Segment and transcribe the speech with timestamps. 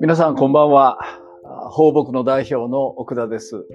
[0.00, 0.98] 皆さんこんばんは。
[1.70, 3.66] 放牧の代表の奥田です。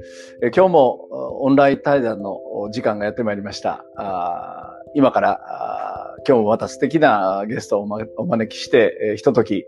[0.55, 2.39] 今日もオンライン対談の
[2.71, 3.85] 時間がやってまいりました。
[4.93, 7.87] 今から今日もまた素敵なゲストを
[8.17, 9.65] お招きして、ひととき、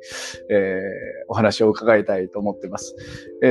[1.29, 2.95] お話を伺いたいと思っています。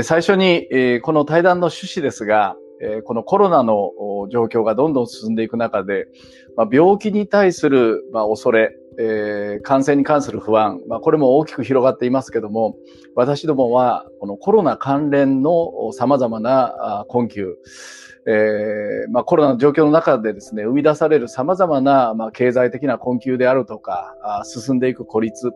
[0.03, 3.93] 最初に、この対談の趣旨ですが、えこのコロナの
[4.31, 6.07] 状況がどんどん進んでいく中で、
[6.57, 12.77] ま病気に対するま恐れ、え、感染に関する不安、ま、これも大きく広がっていますけども、
[13.15, 17.57] 私どもは、このコロナ関連の様々な困窮、
[18.29, 25.53] えー、まあ、コロナの状況の中でですね、生み出される様々な、まあ、経済的な困窮であるとか、あ進んでいく孤立、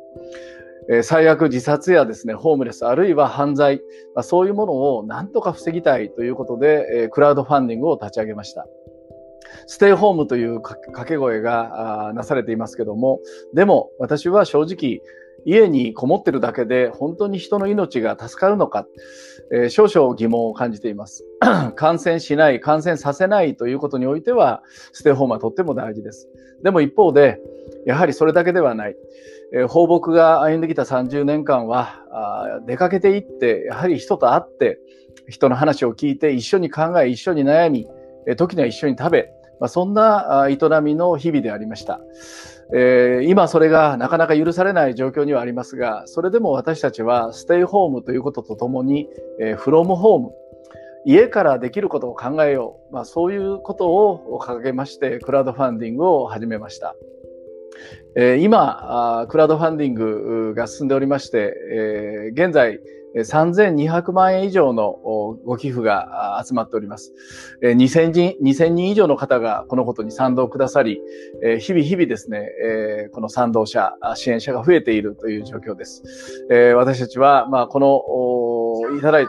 [0.91, 3.81] え、最悪自殺やですね、ホームレス、あるいは犯罪、
[4.15, 8.67] ま、そういうものを何とか防ぎたいということで、え、クラウドファンディングを立ち上げました。
[9.67, 13.21] ステイホームという掛け声がなされていますけども、
[13.55, 15.01] でも私は正直、
[15.47, 18.87] 家にこもってるだけで本当に人の命が助かるのか、
[19.53, 21.25] えー、少々疑問を感じています。
[21.77, 26.29] 感染しない、感染させないということにおいては、ステイホームはとっても大事です。
[26.63, 27.41] でも一方で、
[27.87, 28.97] やはりそれだけではない。
[29.53, 34.79] えー、放牧が歩んできた30年間はあ、出かけていって、やはり人と会って、
[35.29, 37.89] 人の話を聞いて、一緒に考え、一緒に悩み、
[38.37, 42.01] 時には一緒に食べ、まあ、そんな営みの日々でありました。
[42.73, 49.09] えー、今それがなかなか許されない状況にはありますが、それでも私たちはステイホームということとともに、
[49.41, 50.31] えー、フロムホーム、
[51.05, 52.95] 家からできることを考えよう。
[52.95, 56.95] まあ、そういうことを掲げまして、クラウドファンディングを始めました。
[58.17, 62.81] えー、今、クラウドファンディングが進んでおりまして、えー、現在、
[63.17, 64.93] 3200万円以上の
[65.45, 67.13] ご寄付が集まっております。
[67.63, 71.01] 2000人 ,2000 人以上の方がこのことに賛同くださり、
[71.59, 72.49] 日々日々ですね、
[73.13, 76.05] この賛同者、支援者が増えているという状況です。
[76.77, 79.27] 私たちは、まあ、この、いただい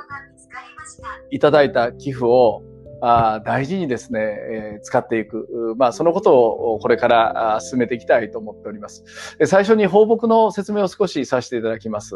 [1.32, 2.62] いただいた寄付を
[3.02, 5.76] あ大事にですね、えー、使っていく。
[5.78, 9.04] まあ、そのことをこれから進めていきたいと思っております。
[9.46, 12.16] 最初に放牧の説明を少しさせていただきます。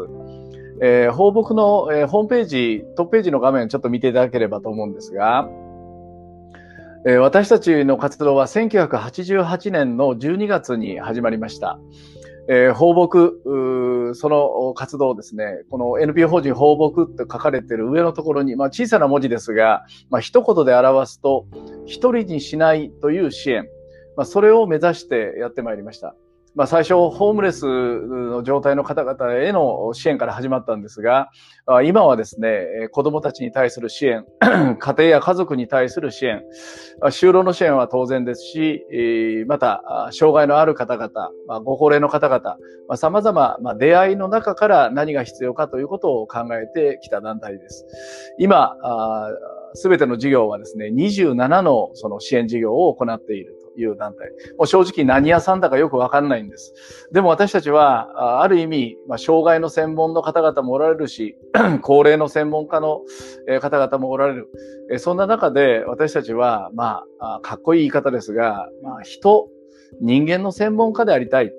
[0.80, 5.48] えー、放牧の、えー、ホームページ、トップページの画面をちょっと見ていただければと思うんですが、
[7.06, 11.78] えー、私たちの活動は1988年の12月に始まりました。
[12.48, 21.46] えー、放牧、その活動ですね、この NPO 法人放牧って書かれている上のところに、まあ、小さな文字ですが、まあ、一言で表すと、
[21.86, 23.68] 一人にしないという支援、
[24.16, 26.14] まあ、それを目指してやってまいりました。
[26.56, 31.28] まあ、最初、ホームレスの状態の方々への支援から始まったんですが、
[31.84, 36.42] 今はですね、子供たちに対する支援、 家庭や家族に対する支援、
[37.02, 38.86] 就労の支援は当然ですし、
[39.46, 41.30] また、障害のある方々、
[41.62, 42.56] ご高齢の方々、
[42.96, 47.84] 様々、出会いの中から何が必要かということを考えてきた団体です。
[48.38, 48.76] 今、
[49.74, 53.66] すべての事業はですね、27のその支援事業を行っていると。
[53.80, 54.30] いう団体。
[54.56, 56.74] もう正直何屋さんだかよくわかんないんです。
[57.12, 61.36] でも私たちは、ある意味、まあ、障害の専門の方々もおられるし、
[61.82, 63.02] 高齢の専門家の
[63.60, 64.48] 方々もおられる。
[64.98, 69.48] そんな中で私たちは、まあ、かっこいい言い方ですが、まあ、人、
[70.00, 71.52] 人間の専門家でありたい。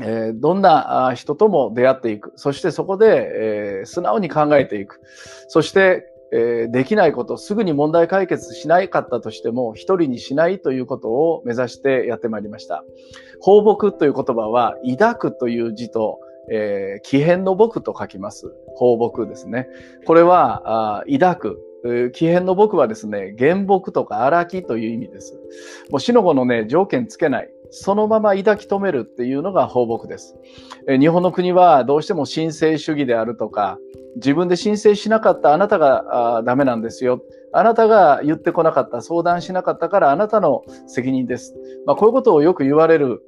[0.00, 2.32] え、どんな人とも出会っていく。
[2.36, 5.00] そしてそこで、え、素直に考えていく。
[5.48, 12.84] そしてえー、できないこと、すぐに問題解決しなかったとしても、一人にしないということを目指してやってまいりました。
[13.40, 16.20] 放牧という言葉は、抱くという字と、
[16.50, 18.54] えー、奇変の僕と書きます。
[18.76, 19.68] 放牧ですね。
[20.06, 22.12] これは、あ抱く。
[22.12, 25.34] 奇変の僕はですね、原木とか荒木という意味です。
[25.90, 27.50] もう死の後のね、条件つけない。
[27.74, 30.36] そのまま抱き留めるっていうのが放牧です。
[30.86, 33.78] え日本の国はどうしても神聖主義であるとか、
[34.16, 37.22] 自分で申請しなかったあなたがダメなんですよ。
[37.52, 41.54] あなたが言ってこなかった、相談しなかったからあなたの責任です。
[41.86, 43.22] まあ、こういうことをよく言われる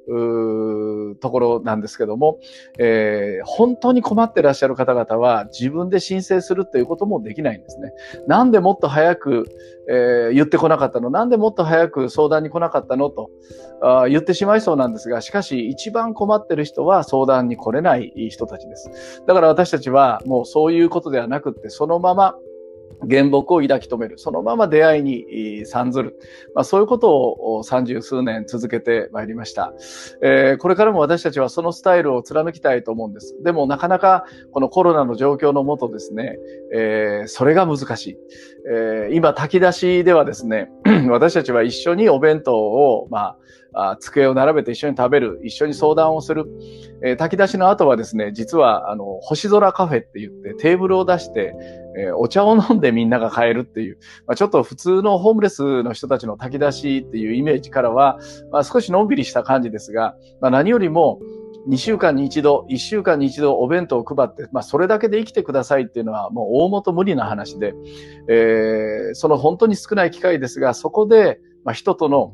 [1.19, 2.39] ところなんですけども、
[2.79, 7.91] えー、本当に困ってらっしゃる方々は自分で申請するということもできないんですね。
[8.27, 9.45] なんでもっと早く、
[9.89, 11.09] えー、言ってこなかったの？
[11.09, 13.09] なんでもっと早く相談に来なかったの？
[13.09, 13.29] と
[13.81, 19.23] あ言ってしまいそうなんですが、しかし一番困ってる人は相談に来れない人たちです。
[19.27, 22.35] だから私たちはもうそういうことではなくって、そのまま
[23.09, 24.17] 原木を抱き留める。
[24.17, 26.19] そのまま出会いに参ずる。
[26.53, 29.73] まあ、そういうことを三十数年続けてまいりました、
[30.21, 33.35] えー、これからも私たちはそのスタイルを貫きたいと思うんです。
[33.43, 36.37] でもなかなかこのコロナの状況のもとですね、
[36.73, 38.17] えー、それが難しい。
[38.71, 40.71] えー、今炊き出しではですね、
[41.09, 43.37] 私たちは一緒にお弁当を、まあ、
[43.75, 46.45] あ机を並べて一緒に食べる、一緒に相談をする。
[47.03, 51.53] えー、炊き出しの後はですね、実は、あの、星空カフェって言ってテーブルを出して、
[51.97, 58.17] えー、お茶を飲んでみんなが帰るっていう、まあ、ちょっと普通のホームレスの人たちの炊き出しっていうイメージからは、
[58.51, 61.19] まあ、少しのんびりした感じですが、まあ、何よりも、
[61.67, 67.73] 2週間に一度、1週間に一度お弁当を配って、まあそれだけで生きてくださいっていうのはもう大元無理な話で、
[68.29, 72.33] えー、その本当に少ない機会ですが、そこで、まあ、人との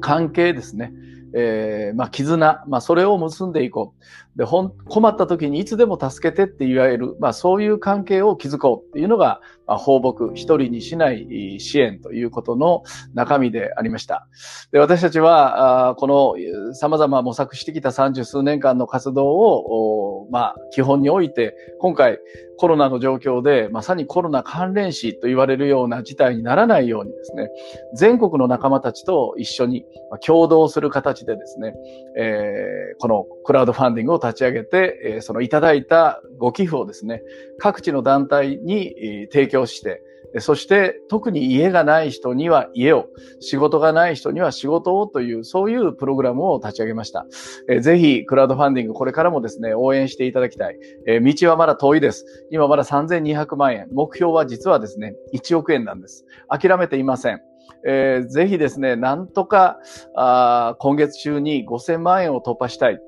[0.00, 0.92] 関係ですね。
[1.34, 4.04] えー、まあ、絆、まあ、それを結んでいこう。
[4.36, 12.82] で、ほん、困った時にいつでも助けてって言われる、まあ、そういう関係を築こうっていうのが、まあ、放牧、一人にしない支援ということの
[13.14, 14.28] 中身でありました。
[14.72, 22.18] で、私たちは、あこの様々模索してきた三十数年間の活動を、まあ、基本において、今回、
[22.58, 27.50] コロナの状況で、まさにコロナ関連死と言われるような事態にならないようにですね、
[27.94, 29.84] 全国の仲間たちと一緒に
[30.24, 31.74] 共同する形でですね、
[32.18, 37.22] えー、このクラウドファンディングを立ち上げて、え、そのいただいたご寄付をですね、
[37.58, 40.02] 各地の団体に提供して、
[40.38, 43.06] そして特に家がない人には家を、
[43.40, 47.26] 仕事がない人には仕事をという、そういうプログラムを立ち上げました。
[47.68, 50.78] え、ぜひ、クラウドファンディング、これからもですね、応援していただきたい。
[51.06, 52.46] え、道はまだ遠いです。
[52.50, 53.88] 今まだ3200万円。
[53.92, 56.26] 目標は実はですね、1億円なんです。
[56.48, 57.40] 諦めていません。
[57.86, 59.78] えー、ぜひですね、なんとか
[60.14, 62.98] あ今月中に5000万円を突破したい、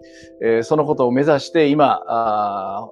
[0.40, 2.88] えー、そのことを目指して今、あ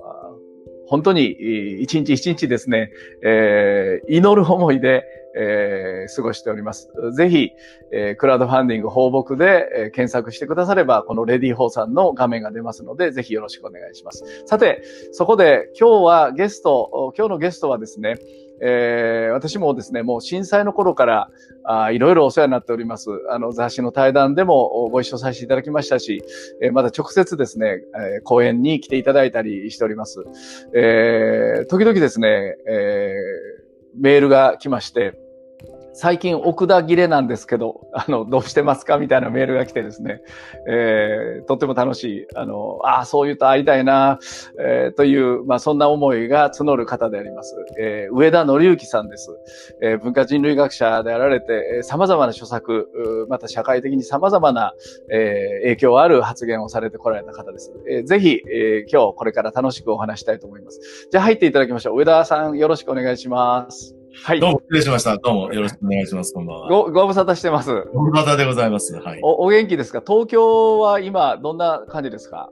[0.88, 2.90] 本当に一日一日ですね、
[3.24, 5.04] えー、祈る思いで、
[5.38, 6.88] えー、過ごしております。
[7.14, 7.50] ぜひ、
[7.92, 14.24] えー、クラウドファンディング放牧で、えー、検索してくだされば、このレディーホーさんの画面が出ますので、ぜひよろしくお願いします。
[14.46, 18.16] さて、そこで今日はゲスト、今日のゲストはですね、
[18.60, 21.30] えー、私もですね、もう震災の頃から
[21.64, 23.10] あいろいろお世話になっております。
[23.30, 26.22] あの雑誌の対談でもご一緒させていただきましたし、
[26.62, 30.24] えー、また直接ですね、えー、講演に来ていただいたりしております。
[30.74, 35.18] えー、時々ですね、えー、メールが来まして、
[35.96, 40.20] 最近奥田切れなんですけど、 あの、どうしてますかみたいなメールが来てですね、
[40.68, 44.18] えー、とっても楽しい、あの、ああ、そう言うと会いたいな、
[44.60, 47.56] えー、という、まあ、そんな思いが募る方であります。
[47.80, 49.30] えー、上田則之さんです。
[49.80, 54.74] えー、文化人類学者であられてえ、様々な著作、また社会的に様々な、
[55.10, 57.72] えー、影響ある発言をされてこられた方です。
[57.88, 61.08] えー、ぜひ、えー、今日これから楽しくお話したいと思います。
[61.10, 61.98] じゃあ入っていただきましょう。
[61.98, 63.95] 上田さん、よろしくお願いします。
[64.24, 64.40] はい。
[64.40, 65.16] どうも、失礼しました。
[65.18, 66.32] どうも、よろしくお願いします。
[66.32, 66.68] こんばんは。
[66.68, 67.84] ご、ご無沙汰してます。
[67.92, 68.94] ご無沙汰でございます。
[68.96, 69.20] はい。
[69.22, 70.02] お、お元気ですか？
[70.06, 72.50] 東京は今、どんな感じですか？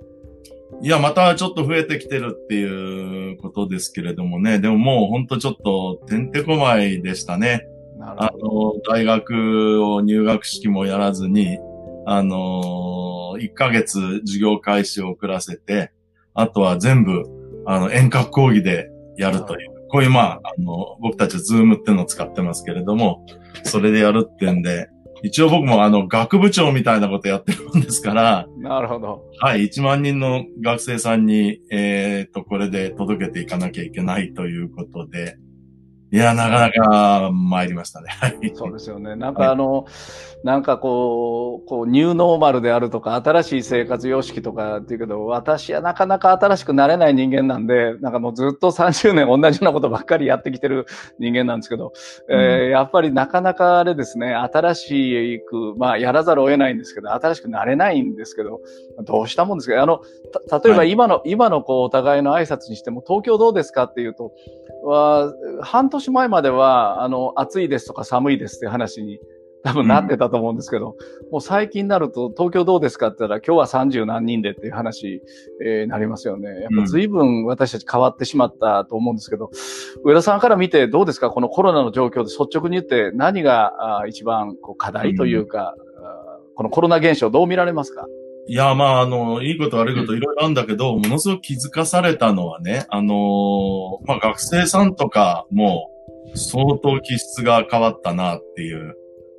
[0.82, 4.58] いや、またちょっと増えてきてるっていうことですけれどもね。
[4.58, 7.66] でももうほんとちょっと、てんてこまいでしたね。
[8.00, 11.58] あの、大学を入学式もやらずに、
[12.06, 15.92] あの、1ヶ月授業開始を遅らせて、
[16.34, 17.22] あとは全部、
[17.66, 19.73] あの、遠隔講義でやるという。
[19.94, 23.24] こういう、まあ、あの、僕たちズームっていうのを使ってますけれども、
[23.62, 24.88] それでやるってんで、
[25.22, 29.22] 一応僕もあの、学部長みたいなことやってるんですから、なるほど。
[29.38, 35.36] はい、1万人の学生さんに、えっ、と、これで届けていかなきゃいけないということで、
[36.14, 38.06] いや、なかなか参りましたね。
[38.08, 38.52] はい。
[38.54, 39.16] そうですよね。
[39.16, 39.84] なんかあの、はい、
[40.44, 50.86] なんかこう、こう、ニューノーマルであるとか、新しい生活様式とかっていうけど、私はなかなか新しくなれない人間なんで、なんかもうずっと30年同じようなことばっかりやってきてる
[51.18, 51.92] 人間なんですけど、
[52.28, 58.60] うん、えー、やっぱりなかなかあれですね、新しく、まあ、やらざるを得ないんですけど、新しくなれないんですけど、
[59.02, 59.82] どうしたもんですか？
[59.82, 60.00] あの、
[60.64, 64.30] 例えば今の、はい、今のこう、お互いの挨拶にしても、東京どうですかっていうと、
[64.84, 69.20] は、半年前までは、あの、暑いですとか寒いですっていう話に
[69.62, 75.22] 多分なってたと思うんですけど、うん、もう最近になると、東京どうですかって言ったら、今日は30何人でっていう話、
[75.64, 76.48] えー、なりますよね。
[76.60, 79.50] やっぱ随分私たち変わってしまったと思うんですけど、
[80.04, 81.30] うん、上田さんから見てどうですか？
[81.30, 85.80] このコロナの状況で率直に言って何があ一番こう課題というか、う
[86.50, 88.06] ん、このコロナ現象どう見られますか？
[88.46, 95.90] いや、まあ、あの、いいこと悪いこといろいろあるんだけど、ものすごく気づかされたのはね、あのまあ、学生さんとかも
[96.34, 98.96] 相当気質が変わったなっていう、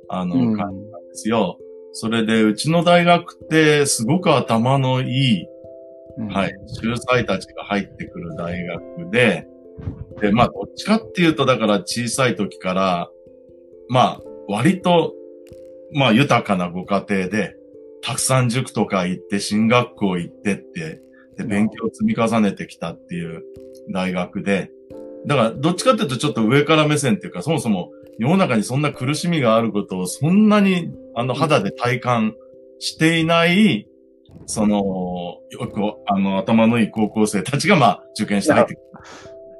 [0.08, 1.58] あの、感じなんですよ。
[1.92, 5.46] それで、うちの大学ってすごく頭のいい、
[6.18, 9.46] うん、はい、秀才たちが入ってくる大学で、
[10.20, 13.10] で、まあ、どっちかっていうと、だから小さい時から、
[13.88, 15.14] まあ、割と、
[15.92, 17.56] まあ、豊かなご家庭で、
[18.02, 21.00] たくさん塾とか行って、進学校行ってって、
[21.36, 23.42] で、勉強を積み重ねてきたっていう
[23.92, 24.70] 大学で、
[25.26, 32.34] だから、どっちかっていうとちょっと上から目線っていうか、そもそも世の中にそんな苦しみがあることをそんなに、あの、肌で体感
[32.78, 33.88] していない、
[34.46, 38.86] その、よく、あの、頭のいい高校生たちが、まあ、受験して入ってくる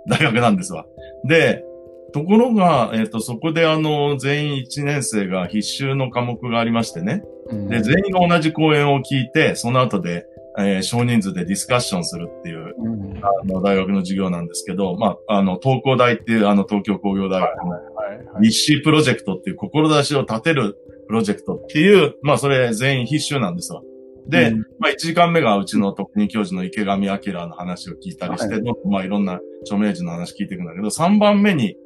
[0.09, 0.87] 大学なんですわ。
[1.25, 1.65] で、
[2.13, 7.23] ところが、えっ、と、そこであの、全員1年生が必修の科目がありましてね。
[7.51, 10.27] うんで、全員が同じ講演を聞いて、その後で、
[10.59, 23.83] えー少人数でディスカッションするっていう、うんあの、大学の授業なんですけど、まあ、あの、東工大っていう、あの、東京工業大学の日誌プロジェクトっていう志を立てるプロジェクトっていう、まあそれ全員必修なんですわ。
[24.29, 31.77] で、うんまあ1時間目がうちの特任教授の池上彰の話を聞いたりして、はいまあいろんな著名人の話聞いていくんだけど、3番目に、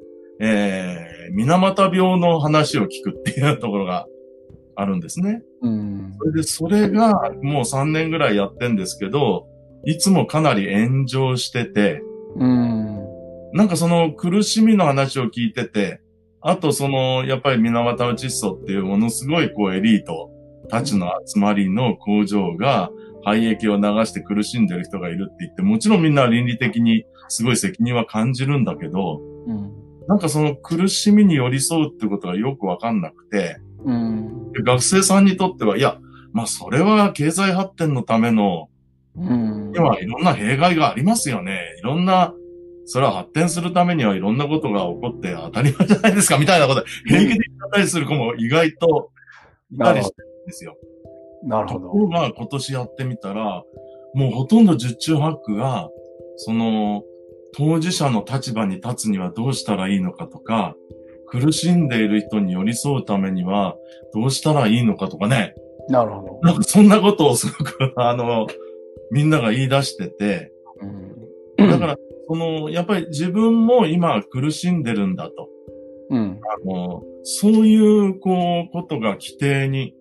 [0.41, 4.07] えー、水俣病の話を聞くっていうところが
[4.75, 5.43] あるんですね。
[5.63, 9.47] うんそれで、それがもう3年ぐらいやってんですけど、
[9.85, 12.03] いつもかなり炎上してて、
[12.37, 13.01] うん。
[13.53, 16.01] なんかその苦しみの話を聞いてて、
[16.41, 20.31] あとその、やっぱり水俣窒素っていうものすごいこうエリート
[20.69, 22.91] たちの集まりの工場が
[23.25, 29.73] 廃液を流して苦しんでる人がいるって言って、もちろんみんな倫理的にすごい責任は感じるんだけど、うん。
[30.07, 34.53] なんかその苦しみに寄り添うってことがよくわかんなくて、うん。
[34.53, 35.99] で学生さんにとっては、いや、
[36.33, 38.69] まあそれは経済発展のための
[39.17, 41.61] うんにはいろんな弊害がありますよね。
[41.79, 42.35] いろんな、
[42.85, 49.11] それは発展するためにはいろんなことが起こって当たり前じゃないですか、みたいなこと、平気で言ったりする子も意外と
[49.73, 50.77] いたりしてるんですよ。
[51.43, 53.65] なるほどところが今年やってみたら、
[54.15, 55.89] もうほとんど十中八九が、
[56.37, 57.03] その、
[57.53, 60.75] 当事者の立場に立つにはどうしたらいいのかとか、
[61.27, 63.77] 苦しんでいる人に寄り添うためには
[64.13, 65.55] どうしたらいいのかとかね。
[65.89, 68.47] なるほどなんかそんなことをすごく、あの、
[69.11, 71.11] みんなが言い出してて、うん
[71.69, 71.97] だから、
[72.29, 75.49] その、やっぱり自分も今苦しんでるんだと。
[76.11, 79.95] うんあの、そういう、こう、ことが規定に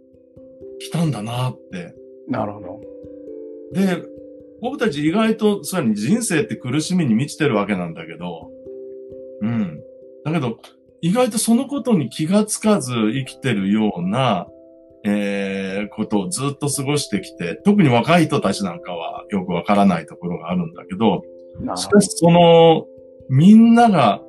[0.80, 1.94] 来たんだなって。
[2.28, 2.82] なるほど
[3.74, 4.04] で、
[4.62, 8.50] 僕たち意外と、そうやに人生って苦しみに満ちてるわけなんだけど、
[9.42, 9.82] うん。
[10.24, 10.60] だけど、
[11.02, 14.48] 意外とそのことに気がつかず生きてるような、
[15.04, 21.24] えー、ことをずっと過ごしてきて、特に若い人たちなんかはよくわからないところがあるんだけど、
[21.76, 22.86] しかしその、
[23.30, 24.22] みんなが、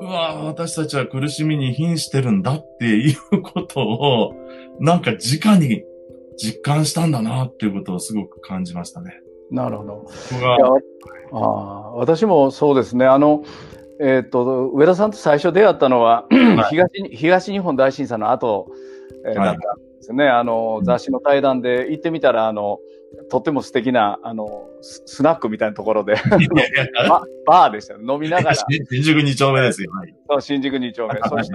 [0.00, 4.34] うわ私たちは苦しみに瀕してるんだっていうことを、
[4.78, 5.84] なんか直に
[6.36, 9.20] 実感したんだなっていうことをすごく感じましたね。
[9.50, 10.66] なるほどここがいや
[11.32, 13.06] ああ私もそうですね。
[13.06, 13.42] あの、
[14.00, 16.26] えっ、と、上田さんと最初出会ったのは、
[16.70, 18.68] 東に東日本大震災の後、
[19.26, 20.28] えーはいだったんですね。
[20.28, 22.78] あの、雑誌の対談で行ってみたら、あの、
[23.30, 28.00] とっても素敵な、あの、ススナックみたいなところで、いやいや ババーでしたよ。
[28.00, 28.54] 飲みながら、
[28.90, 29.90] 新宿2丁目ですよ。
[29.92, 31.18] はいそう新宿2丁目。
[31.28, 31.54] そして、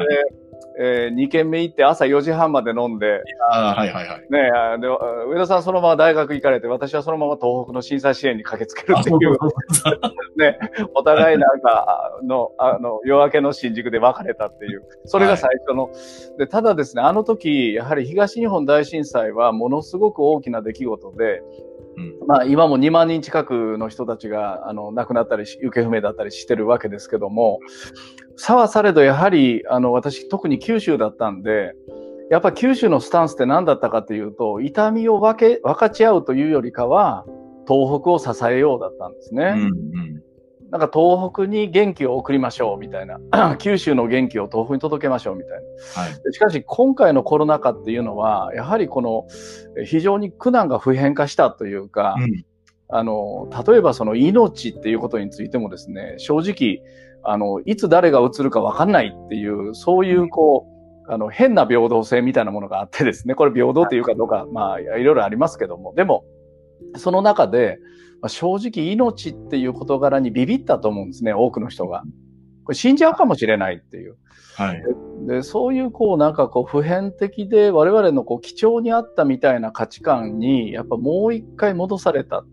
[0.83, 3.21] え2軒目行って朝4時半まで飲んで、
[3.51, 4.25] あーはいはいはい。
[4.31, 9.38] ねあで上田さんそのまま大学行かれて、私はそのまま東北の震災支援に駆けつけるっていう、
[10.38, 10.57] ね、
[10.95, 15.91] お互いなんか、あの、あの、夜明けの新宿で別れたっていう、それが最初の、
[16.39, 21.43] で、ただですね、あの時、やはり東日本大震災はものすごく大きな出来事で、
[21.98, 27.60] うんまあ今も2万人近くの人たちが、あの、亡くなったりし、行方不明だったりしてるわけですけども、
[28.38, 31.74] さはされどやはり、あの、私特に九州だったんで、
[32.29, 37.25] やっぱ九州のスタンスって何だったかというと、痛みを分け、分かち合うというよりかは、
[37.67, 39.53] 東北を支えようだったんですね。
[39.55, 40.24] うんうん
[40.71, 43.19] なんか東北に元気を送りましょうみたいな。
[43.59, 46.01] 九州の元気を東北に届けましょうみたいな。
[46.01, 46.23] はい。
[46.23, 49.27] でしかし今回のコロナ禍っていうのは、やはりこの
[49.77, 52.45] え非常に苦難が普遍化したというか、うん
[52.93, 56.81] あの、例えばその命っていうことについてもですね、正直、
[57.23, 60.67] あの、いつ誰が移るか分かんないっていう、そういうこ
[61.07, 66.25] う、あの、変な平等性みたいなものがあってですね、これ平等っていうかどうか、まあ、いろいろありますけども、でも、
[66.98, 67.79] その中で、
[68.21, 72.03] まあ正直命っていう事柄にビビったと思うんですね、多くの人が。
[72.63, 74.17] これ死んじゃうかもしれないっていう。
[74.55, 74.83] はい。
[75.27, 82.38] で、そういうこうなんかこう普遍的で我々のこう基調にあったみたいな価値観にやっぱもう一回戻された。
[82.38, 82.45] やっ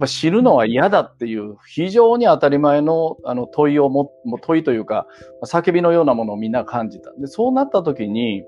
[0.00, 4.12] ぱ死ぬのは嫌だっていう非常に当たり前のあの問いをも、
[4.42, 5.06] 問いというか
[5.44, 7.12] 叫びのようなものをみんな感じた。
[7.18, 8.42] で、そうなった時に、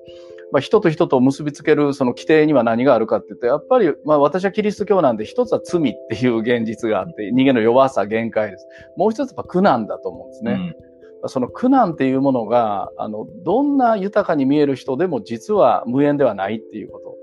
[0.52, 8.66] まあ、人と人と結びつけるその規定には何があるかって言って、やっぱり、まあ私はキリスト教なんで一つは罪っていう現実があって、人間の弱さ、限界です。
[8.96, 10.74] もう一つは苦難だと思うんですね。
[10.78, 10.94] うん
[11.26, 17.14] その苦難っていうものが、あの、どんな豊かに見える人でも実は無縁ではないっていうこと。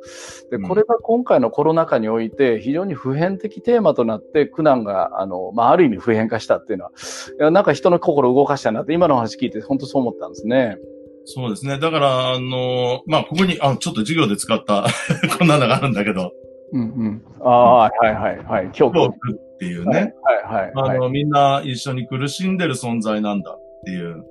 [0.49, 10.77] で、うんこれが今回のコロナ禍において非常に普遍的テーマとなって苦難が、あの、まあ、ある意味普遍化したっていうのは、なんか人の心を動かしたなって今の話聞いて本当そう思ったんですね。
[11.25, 11.79] そうですね。
[11.79, 14.85] だから、あの、まあ、ここに、あ、ちょっと授業で使った、
[15.37, 16.33] こんなのがあるんだけど、
[16.73, 17.21] うんうん。
[17.41, 18.63] ああ、はいはいはい。
[18.65, 20.97] 今日教育っていうね、はいはいはい。
[20.97, 24.23] あの、みんな一緒に苦しんでる存在なんだっていう、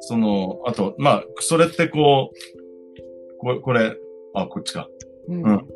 [0.00, 3.96] その、あと、まあ、それってこう、これ、これ、
[4.34, 4.88] あ、こっちか。
[5.28, 5.66] うんうん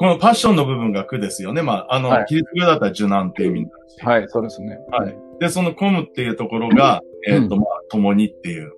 [0.00, 1.60] このパッションの部分が苦ですよね。
[1.60, 4.02] まあ、あの、はいキリスト教だったら受難っていう意味になるし。
[4.02, 4.78] はい、そうですね。
[4.90, 5.14] はい。
[5.40, 8.72] で、そのコムっていうところが、えっ、と、まあ、共にっていう。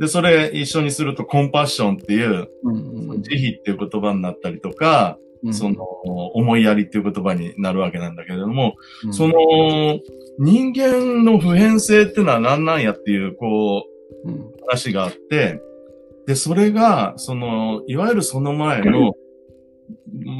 [0.00, 5.54] で、それ一緒にするとコンパッションっていう、うんうん慈悲っていう言葉になったりとか、うん。
[5.54, 9.14] その、思いやりっていう言葉になるわけなんだけれども、うん。
[9.14, 9.34] その、
[10.38, 13.84] 人間の普遍性っていうのは何なんやっていう、こ
[14.24, 15.60] う、うん話があって、
[16.26, 19.14] で、それが、その、いわゆるその前の、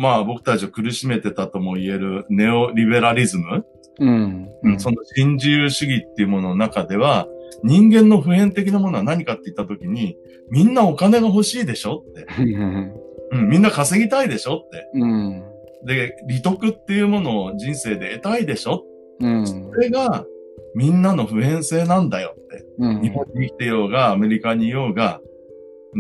[0.01, 3.65] まあ僕たちを苦しめてたとも言えるネオリベラリズム、
[3.99, 4.49] うん。
[4.63, 7.27] うんその新自由主義っていうものの中では、
[7.63, 10.17] 人間の普遍的なものは何かって言ったときに、
[10.51, 12.27] みんなお金が欲しいでしょって。
[12.39, 12.93] うん
[13.33, 14.91] うん、みんな稼ぎたいでしょって。
[14.95, 15.45] うん
[15.85, 18.85] で、利得っていうものを人生で得たいでしょ
[19.21, 20.27] うんそれが、
[20.75, 22.67] みんなの普遍性なんだよって。
[22.79, 25.21] うん日本に生きてようが、アメリカにいようが、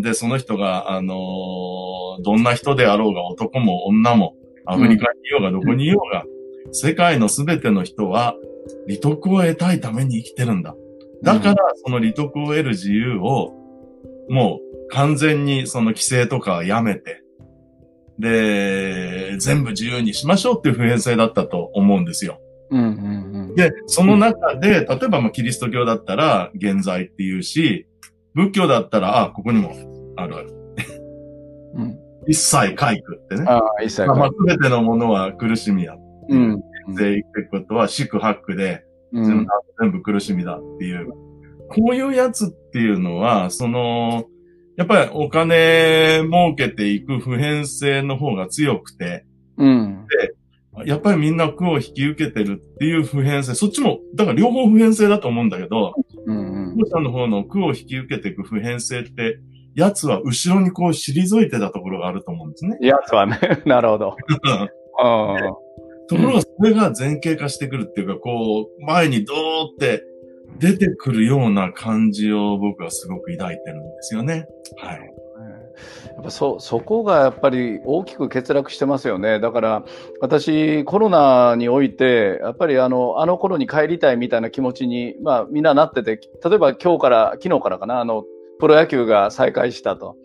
[0.02, 4.34] で、その人が、あのーどんな人であろうが、男も女も、
[4.66, 6.24] アフリカにいようが、どこにいようが、
[6.72, 8.36] 世界のすべての人は、
[8.86, 10.74] 利得を得たいために生きてるんだ。
[11.22, 13.54] だから、その利得を得る自由を、
[14.28, 17.22] もう、完全にその規制とかはやめて、
[18.18, 22.40] で、全部自由にしましょうっていう普遍性だったと思うんですよ。
[22.70, 27.86] うんうんで、その中で、例えばまあキリスト教だったら、現在っていうし、
[28.34, 29.74] 仏教だったら、あ、ここにも
[30.16, 30.54] あるある。
[31.74, 31.98] うん
[32.28, 33.44] 一切回復ってね。
[33.46, 35.96] ああ、一切まあ、すべてのものは苦しみや。
[36.28, 36.62] うん
[36.94, 39.46] で、いくことは四苦八苦で、う全部ん
[39.80, 41.10] 全部苦しみだっていう。
[41.68, 44.24] こういうやつっていうのは、その、
[44.76, 49.24] やっぱりお金儲けていく普遍性の方が強くて、
[49.56, 50.06] うん
[50.86, 55.94] やっぱりみんな苦を引き受けてるっていう普遍性、そっちも、だから両方普遍性だと思うんだけど、
[56.26, 59.38] うん父さんの方の苦を引き受けていく普遍性って、
[59.74, 62.78] 奴は後ろにこう退いてたところがあると思うんですね。
[62.80, 64.16] やつはね、 なるほど。
[64.98, 65.56] あ あ
[66.10, 70.04] ところがそれが前傾化してくるっていうか、こう、前にドーって
[70.58, 74.46] 出てくるような感じを僕はすごく抱いてるんですよね。
[74.76, 75.00] はい。
[76.14, 79.38] やっぱそ、そこがやっぱり大きく欠落してますよね。
[79.38, 79.84] だから、
[80.20, 88.24] 私、コロナにおいて、やっぱりあの、あの頃に帰りたいみたいな気持ちに、まあ、みんななってて、例えば今日から、昨日からかな、あの、
[88.58, 90.16] プロ野球が再開したと。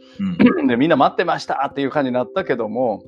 [0.60, 0.67] うん。
[0.67, 3.04] で、みんな待ってましたっていう感じになったけども、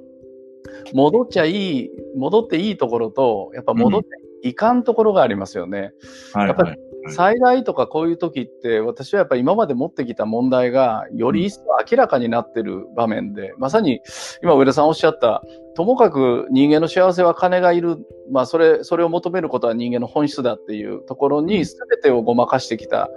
[0.94, 4.08] 戻っちゃいい、戻っていいところと、やっぱ戻っちゃ
[4.48, 5.94] いかんところがありますよね。
[6.34, 6.80] はい、やっぱりはい。
[7.10, 14.02] 災害とかこういう時って、私はやっぱり今まで持ってきた問題が、より一層明らかになってる場面で、まさに
[14.44, 15.44] 今上田さんおっしゃった、
[15.76, 17.98] ともかく人間の幸せは金がいる、
[18.32, 22.98] まあそれ、それを求めることは人間の本質だっていうところに全てをごまかしてきた。
[22.98, 23.12] だけ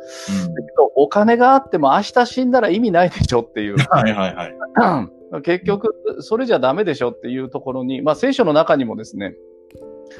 [0.76, 3.76] ど、お金があっても明日死んだら意味ないでしょっていう。
[3.76, 5.10] はいはいはい。
[5.42, 9.34] 結局、それじゃダメでしょっていうところに、まあ聖書の中にもですね、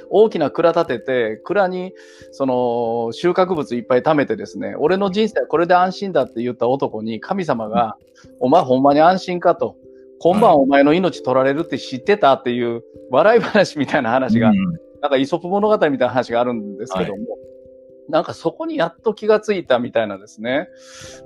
[0.09, 1.92] 大きな蔵立てて、蔵に、
[2.31, 7.96] その、収穫物いっぱい貯めてですね、俺の人生はこれで安心だって言った男に、神様が、
[8.38, 9.77] お前ほんまに安心かと。
[10.20, 14.57] 今晩お前の命取られるって知ってたっていう、笑い話みたいな話が、うん
[15.01, 17.38] なんかイソップ物語みたいな話があるんですけども、
[18.11, 20.68] なんかそこにやっと気がついたみたいなですね。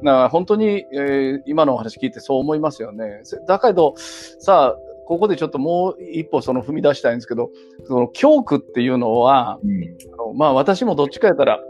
[0.03, 3.23] だから本当に、えー今のお話聞いてそう思いますよね。
[3.47, 3.95] だけど、
[4.39, 7.51] さあ、ここでちょっともう一歩その踏み出したいんですけど、
[7.87, 11.61] その教区っていうのは、うんあのまあ私もどっちかやったら、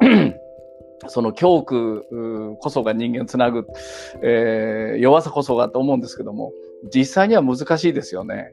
[1.09, 3.67] その教区うこそが人間をつなぐ、
[4.23, 6.53] えー弱さこそがと思うんですけども、
[6.95, 8.53] 実際には難しいですよね。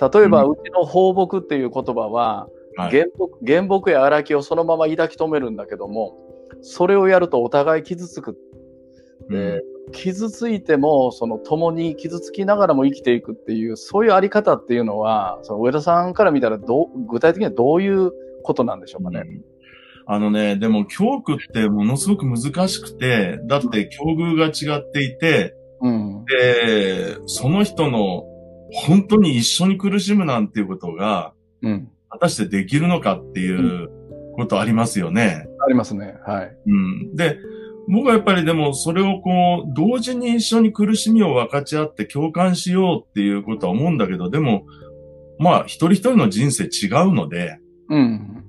[0.00, 6.16] 例えば、ううちの放牧っていう言葉は、はい原木原木や荒木をそのまま抱き留めるんだけども、
[6.62, 8.36] それをやるとお互い傷つく。
[9.28, 9.60] で
[9.92, 18.12] 傷ついても、その共に傷つきながらも生きていくっていう、そういうあり方っていうのは、その上田さんから見たらどう、具体的にはどういう
[18.42, 19.20] ことなんでしょうかね？
[19.20, 19.44] うん
[20.10, 26.24] あのね、でも教区ってものすごく難しくて、だって境遇が違っていて、うん。
[26.24, 28.24] で、その人の
[28.72, 31.90] 本当に一緒に苦しむなんていうことが、うん。
[32.18, 33.90] 果たしてできるのかっていう
[34.34, 35.46] ことありますよね。
[35.64, 36.16] ありますね。
[36.26, 36.56] はい。
[36.66, 37.16] うん。
[37.16, 37.38] で、
[37.88, 44.66] 僕はやっぱりでもそれをこう、同時に一緒に苦しみを分かち合って共感しようっていうことは思うんだけど、でも、
[45.38, 48.44] まあ一人一人の人生違うので、うん。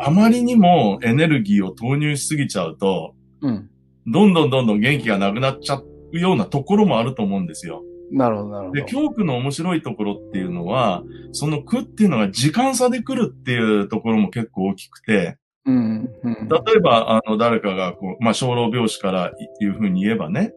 [0.00, 3.70] あまりにもエネルギーを投入しすぎちゃうと、うん。
[4.06, 7.82] どんどんどんどん元気がなくなっちゃようなところもあると思うんですよ。
[8.10, 8.80] なるほど、なるほど。
[8.80, 16.48] で、教区の面白いところっていうのは、その苦っていうのが時間差で来るっていうところも結構大きくて、うん、うん。
[16.48, 20.52] 例えば、あの、誰かが、こう、まあ、小老病死からいうふうに言えばね、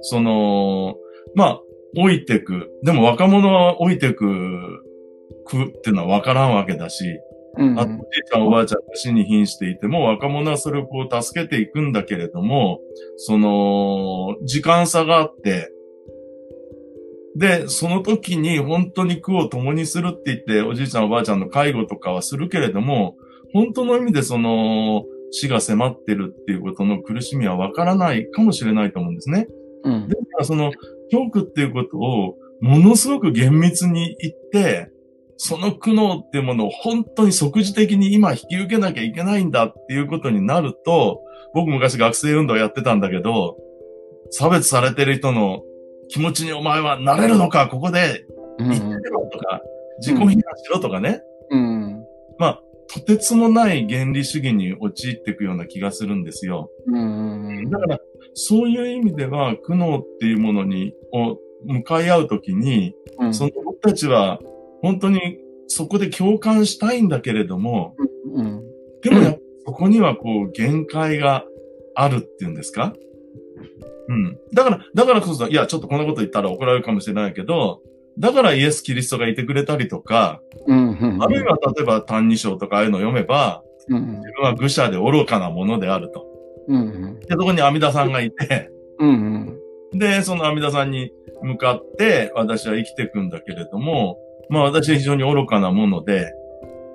[0.00, 0.96] その、
[1.34, 1.60] まあ、
[1.94, 2.70] 老いてく。
[2.82, 4.82] でも若者は老いてく
[5.46, 7.04] 苦っていうのは分からんわけだし、
[7.56, 12.80] うんあとおじいちゃんおばあちゃんが死に瀕していても、若者はそれをこう助けていくんだけれども、
[13.16, 15.72] その、時間差があって、
[17.38, 23.16] で、その時に本当に苦を共にするって言って、おじいちゃんおばあちゃんの介護とかはするけれども、
[23.52, 29.46] 本当の意味でその、死が迫ってるっていうことの苦しみはわからないかもしれないと思うんですね。
[29.84, 30.72] うんで、その、
[31.10, 34.90] 教区っていうことを、ものすごく厳密に言って、
[35.36, 41.20] その苦悩っていうものを本当に即時的に今引き受けなきゃいけないんだっていうことになると、
[41.54, 43.56] 僕昔学生運動やってたんだけど、
[44.30, 45.62] 差別されてる人の
[46.08, 48.24] 気持ちにお前はなれるのか、ここで
[48.58, 49.62] うん言ってみろとか、
[50.00, 51.22] 自己批判しろとかね。
[51.50, 52.04] うん。
[52.90, 56.70] とてつもない原理主義に陥っていくような気がするんですよ。
[56.86, 57.68] うん。
[57.68, 58.00] だから、
[58.32, 64.40] そういう意味では、苦悩っていうものに、を向かい合うときに、うんその僕たちは、
[64.80, 67.94] 本当にそこで共感したいんだけれども、
[68.34, 68.62] うん。
[69.02, 71.44] でもやっぱそこにはこう、限界が
[71.94, 72.94] あるっていうんですか？
[74.08, 74.38] うん。
[74.52, 77.80] だから、だからこそ、いや、ちょっとこんなこと言ったら怒られるかもしれないけど、
[78.18, 81.18] だからイエス・キリストがいてくれたりとか、うん。
[81.20, 84.16] あるいは例えば、歎異抄とかああいうのを読めば、うん。
[84.18, 86.26] 自分は愚者で愚かなものであると。
[86.68, 87.20] うん。
[87.20, 89.58] で、そこに阿弥陀さんがいて、うん。
[89.92, 94.18] で、その阿弥陀さんに向かって私は生きていくんだけれども、
[94.48, 96.32] まあ私は非常に愚かなもので、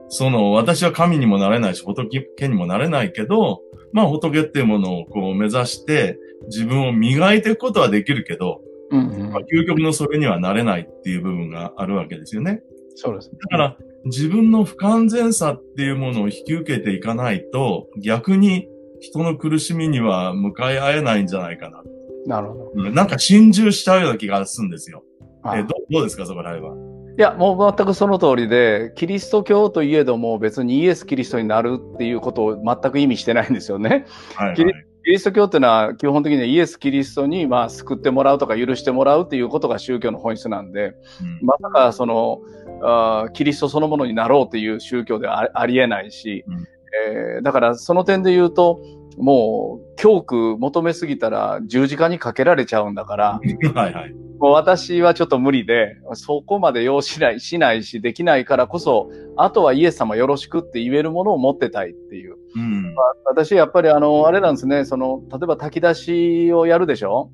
[0.09, 3.61] その私は神にもなれないし仏にもなれないけど、
[3.93, 6.17] まあ仏っていうものをこう目指して
[6.47, 12.61] 自分を磨いていくことはできるけど、うんまあ、究極のそれにはなれないっていう部分があるわけですよね。
[12.95, 13.31] そうです。
[13.31, 18.67] だから自分の不完全さっていうものを引き受けていかないと逆に
[18.99, 21.81] 人の苦しみには向かい合えないんじゃないかな。
[22.25, 22.71] なるほど。
[22.75, 25.03] うんなんか心中しちゃうような気がするんですよ。
[25.41, 26.75] あえどどうですか、そこら辺は？
[27.17, 34.05] いや、もう全くその通りで、キリスト教といえども別にイエス・キリストになるっていうことを全く意味してないんですよね。
[34.35, 34.55] はい、はい。
[34.55, 34.71] キリ
[35.03, 41.45] キリスト教っていうのは基本的にはイエス・キリストにまあ救ってもらうとか許してもらうっていうことが宗教の本質なんで、うん。
[41.45, 42.39] まさかその、
[42.81, 46.53] あーキリストそのものになろうっていう宗教ではあありえないし、うん。
[46.55, 48.79] えーだからその点で言うと、
[49.17, 53.39] もう教区求めすぎたら十字架にかけられちゃうんだから、
[53.75, 54.13] はいはい。
[54.39, 62.35] もう私はちょっと無理で、そこまで要しない、しないし、できないからこそ、あとはイエス様よろしくって言えるものを持ってたいっていう。
[62.55, 62.93] うん。
[63.25, 67.29] 私、やっぱりあの、あれなんですね、その、例えば炊き出しをやるでしょ？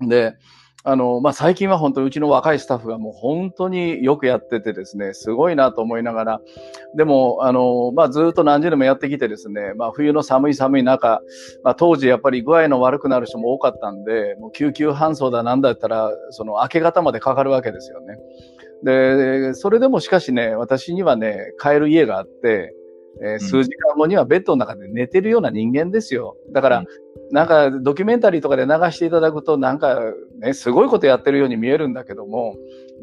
[0.00, 0.34] で、
[0.84, 6.40] あの、まあ、最近は本当にうちの若いスタッフがもう本当によくやっててですね、すごいなと思いながら、
[6.96, 11.20] でも、あの、まあ、ずっと何十年もやってきてですね、まあ、冬の寒い寒い中、
[11.62, 18.16] まあ、当時やっぱり具合の悪くなる人も多かったんで、もう救急搬送だなんだったら、その明け方までかかるわけですよね。
[18.82, 22.74] で、それでもしかしね、私にはね、帰る家があって、
[23.22, 26.34] えー数時間後にはベッドの中で寝てるような人間ですよ。
[26.50, 26.86] だから、うん
[27.32, 29.98] なんかドキュメンタリーとかで流していただくと、なんか
[30.38, 32.54] ね、すごいことやってるように見えるんだけども、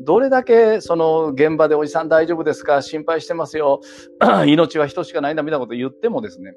[0.01, 2.83] どれだけその現場でおじさん大丈夫ですか？
[2.83, 3.81] 心配してますよ。
[4.45, 6.53] 命は人しかないんだみたいなこと言ってもですね、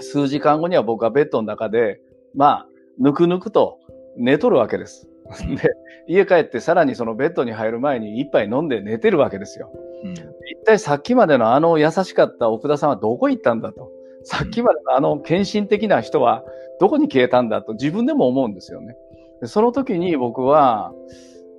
[0.00, 2.00] 数時間後には僕はベッドの中で、
[2.34, 2.66] まあ、
[2.98, 3.78] ぬくぬくと
[4.16, 5.08] 寝とるわけです。
[5.56, 5.70] で、
[6.08, 9.70] 家帰ってさらにそのベッドに入る前に一杯飲んで寝てるわけですよ。
[10.04, 10.12] うん。
[10.12, 10.24] 一
[10.64, 13.90] 体さっきまでのあの優しかった奥田さんはどこ行ったんだと。
[14.26, 16.42] さっきまでのあの献身的な人は
[16.80, 18.96] どこに消えたんだと自分でも思うんですよね。
[19.40, 20.92] でその時に僕は、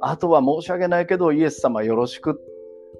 [0.01, 2.41] あとは申し訳ないけどイエス様よろしく。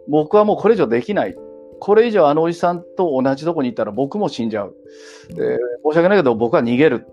[0.08, 1.36] 僕はもうこれ以上できない。
[1.80, 4.76] これ以上あのおじさんと同じとこにいたら僕も死んじゃう。
[5.36, 7.06] で申し訳ないけど僕は逃げる。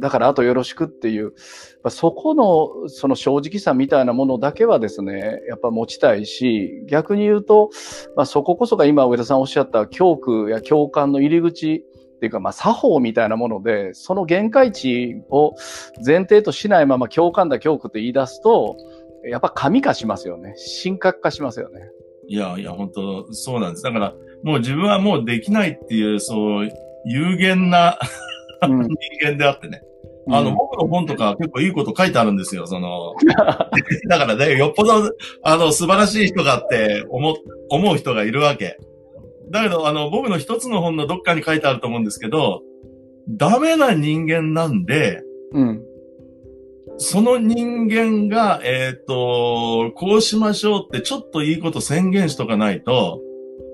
[0.00, 1.30] だからあとよろしくっていう、
[1.82, 7.70] まあそこのその正直さみたいなものだけはですね、やっぱ持ちたいし、逆に言うと、
[8.16, 11.84] まあ、そここそが今上田さんおっしゃった教区や教官の入り口
[12.16, 15.54] っていうか、まあ、作法みたいなもので、その限界値を
[16.04, 18.76] 前提としないまま教官だ教区って言い出すと、
[19.24, 20.54] やっぱ神化しますよね。
[20.82, 21.80] 神格化しますよね。
[22.26, 23.82] いやいや、本当そうなんです。
[23.82, 26.68] だから、もう自分はもうできないっていう、そう、
[27.04, 27.98] 有限な
[28.66, 28.88] 人
[29.22, 29.82] 間であってね。
[30.30, 33.14] あの、僕の本とか結構いいこと書いてあるんですよ、その。
[34.08, 37.36] だからね、よっぽど、あの、素晴らしい人がって思、
[37.68, 38.78] 思う人がいるわけ。
[39.50, 42.62] だけど、あの、僕の一つの本のどっかに書いてあると思うんですけど、
[43.28, 45.22] ダメな人間なんで、
[45.52, 45.82] うん。
[46.96, 53.20] その人間が、えっ、と、こうしましょうってちょっといいこと宣言しとかないと、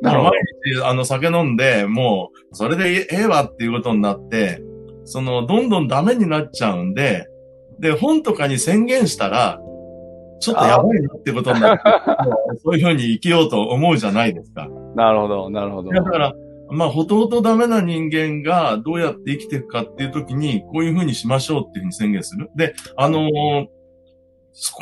[0.02, 0.40] なるほど毎
[0.78, 4.62] 日あの酒飲んで、もう、それでええわっていうことになって、
[5.10, 7.26] その、どんどんダメになっちゃうんで、
[7.80, 9.60] で、本とかに宣言したら、
[10.38, 11.82] ちょっとやばいなってことになって、
[12.62, 14.68] そういうふうに生きようと思うじゃないですか。
[14.94, 15.90] なるほど、なるほど。
[15.90, 16.32] だから、
[16.70, 22.50] まあ、ほとほとダメな人間がどうやって生きていくかっていうときに、こういうふうにしましょうっていうふうに宣言する。
[22.54, 23.66] で、あのー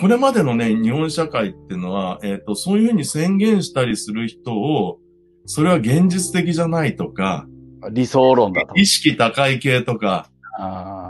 [0.01, 4.99] これまでのね、日本社会っていうのは、えっ、と、そういうふうに宣言したりする人を、
[5.45, 7.47] それは現実的じゃないとか、
[7.91, 8.75] 理想論だと。
[8.77, 10.29] 意識高い系とか、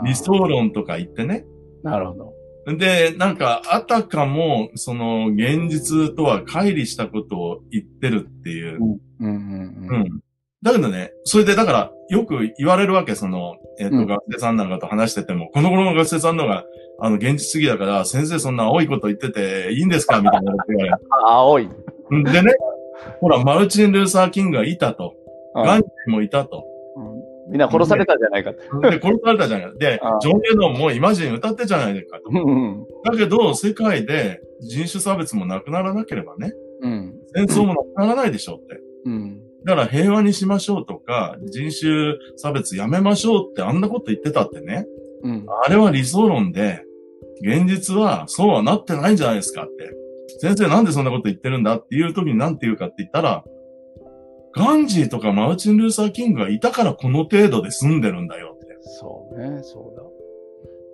[0.05, 1.45] 理想論とか言ってね。
[1.83, 2.33] なるほ
[2.65, 2.77] ど。
[2.77, 8.77] で、なんか、あたかも、その、現実とは乖離したことを言ってるっていう。
[8.79, 10.01] うんうんううん。
[10.01, 10.19] ん。
[10.61, 16.65] だけどね、それでだから、よく言われるわけ、その、えっ、と、うん学生さんなんかと話してても、この頃の学生さんの方が、
[16.99, 20.21] あの、現実主義だから、先生そんな青いこと言ってていいんですか？
[20.21, 20.95] みたいなこと言われる。
[21.25, 21.69] あ 青い。
[22.11, 22.53] うんでね、
[23.21, 25.15] ほら、マルチン・ルーサー・キングがいたと。
[25.55, 26.65] うんガンジーもいたと。
[26.95, 28.61] うんみんな殺されたじゃないかって。
[28.61, 29.77] で、殺されたじゃない。
[29.79, 32.31] で あ、ジョン・レノンもイマジン歌ってじゃないですかと。
[33.03, 37.15] だけど、世界で人種差別もなくならなければね、うん。
[37.35, 38.79] 戦争もなくならないでしょうって。
[39.05, 39.41] うん。
[39.65, 44.85] だから平和にしましょうとか、人種差別やめましょうってあんなこと言ってたってね。
[45.23, 45.45] うん。
[45.65, 46.83] あれは理想論で、
[47.41, 49.91] 現実はそうはなってないんじゃないですかって。
[50.39, 53.43] 先生なんでそんなこと言ってるんだっていう時に何て言うかって言ったら、
[54.53, 58.77] ガンジーとかマルチン・ルーサー・キングがいたからこの程度で済んでるんだよって。
[58.81, 60.03] そうね、そうだ。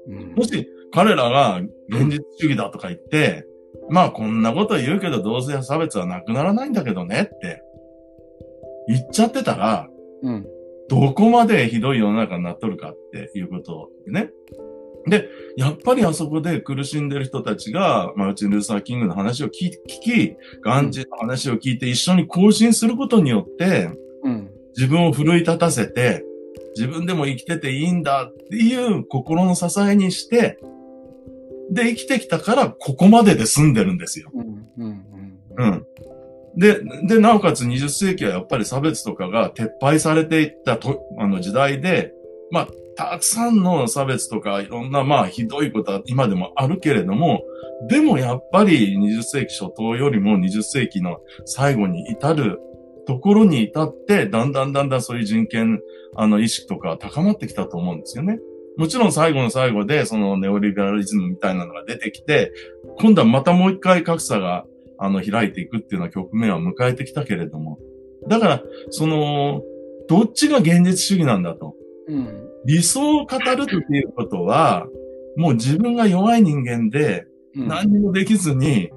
[0.07, 3.45] うんもし彼らが現実主義だとか言って、
[3.89, 7.61] まあこんなこと言うけど同性差別はなくならないんだけどねって
[8.87, 9.89] 言っちゃってたら、
[10.21, 10.45] うん。
[10.87, 14.29] どこまでひどい世の中になっとるかっていうことね。
[15.07, 23.89] で、やっぱりあそこで苦しんでる人たちが、マルチン・ルーサー・キングの話を聞聞き、ガンジーの話を聞いて一緒に更新することによって、
[24.23, 24.49] うん。
[24.75, 26.23] 自分を奮い立たせて、
[26.75, 30.59] 自分でも生きてていいんだっていう心の支えにして、
[31.71, 34.29] で、生きてきたからここまでで済んでるんですよ。
[34.33, 34.67] うん。
[34.77, 35.05] うん。
[35.57, 35.65] う。
[35.65, 35.85] ん。
[36.57, 42.13] で、で、なおかつ20世紀はやっぱり差別とかが撤廃されていったとあの時代で、
[42.51, 47.43] まあ、たくさんの差別とかいろんなまあひどいことは今でもあるけれども、
[47.89, 52.59] でもやっぱり20世紀初頭よりも20世紀の最後に至る
[53.05, 55.81] ところに至って、だんだんだんだんそういう人権、
[56.15, 58.39] あの意識とか高まってきたと思うんですよね。
[58.77, 62.51] もちろん最後の最後でそのネオリベラリズムみたいなのが出てきて、
[62.99, 64.65] 今度はまたもう一回格差が
[64.97, 67.79] あの、開いていくっていうような局面を迎えてきたけれども。
[68.27, 69.61] だから、その、
[70.07, 71.75] どっちが現実主義なんだと。
[72.07, 72.49] うん。
[72.65, 74.87] 理想を語るっていうことは、
[75.37, 77.25] もう自分が弱い人間で、
[77.55, 77.67] うん。
[77.67, 78.91] 何にもできずに、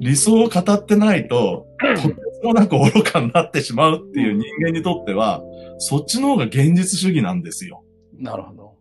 [0.00, 5.42] 理想を語ってないと、とてつもなく愚かになってしまうっていう人間にとっては、
[5.78, 7.84] そっちの方が現実主義なんですよ。
[8.18, 8.74] なるほど。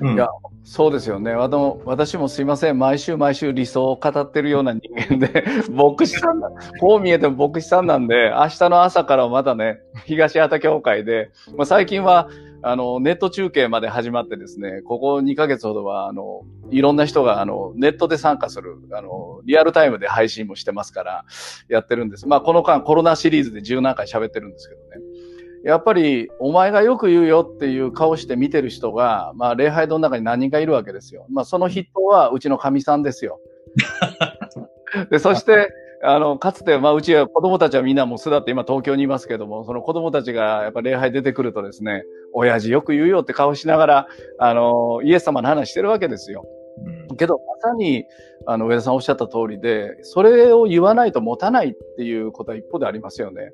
[0.00, 0.14] うん。
[0.14, 0.28] いや
[0.64, 1.32] そうですよね。
[1.32, 2.78] あの私もすいません。
[2.78, 12.28] 毎週毎週理想を語ってるような人間で、 牧師さんな、こう見えても牧師さんなんで、明日の朝からまたね、東畑教会で、まあ、最近は、
[12.62, 21.24] あの、ネット中継まで始まってですね、ここ2ヶ月ほどは、あの、いろんな人が、あの、ネットで参加する、あの、リアルタイムで配信もしてますから、
[21.68, 22.28] やってるんです。
[22.28, 25.06] まあ、この間コロナシリーズで十何回喋ってるんですけどね。
[25.64, 31.26] やっぱり、お前がよく言うよっていう顔して見てる人が、まあ、礼拝堂の中に何人かいるわけですよ。
[31.30, 33.40] まあ、その筆頭はうちの神さんですよ。
[35.10, 35.70] で、そして、
[36.02, 44.06] あの、かつて、まあ、うちは子供たちはみんなもう巣立って今東京にいますけども、その子供たちがやっぱ礼拝出てくるとですね、親父よく言うよって顔しながら、
[44.38, 46.44] あの、イエス様の話してるわけですよ。
[46.84, 48.06] うんけど、まさに、
[48.46, 53.52] あの、上田さんおっしゃった通りで、それを言わないと持たないっていうことは一方でありますよね。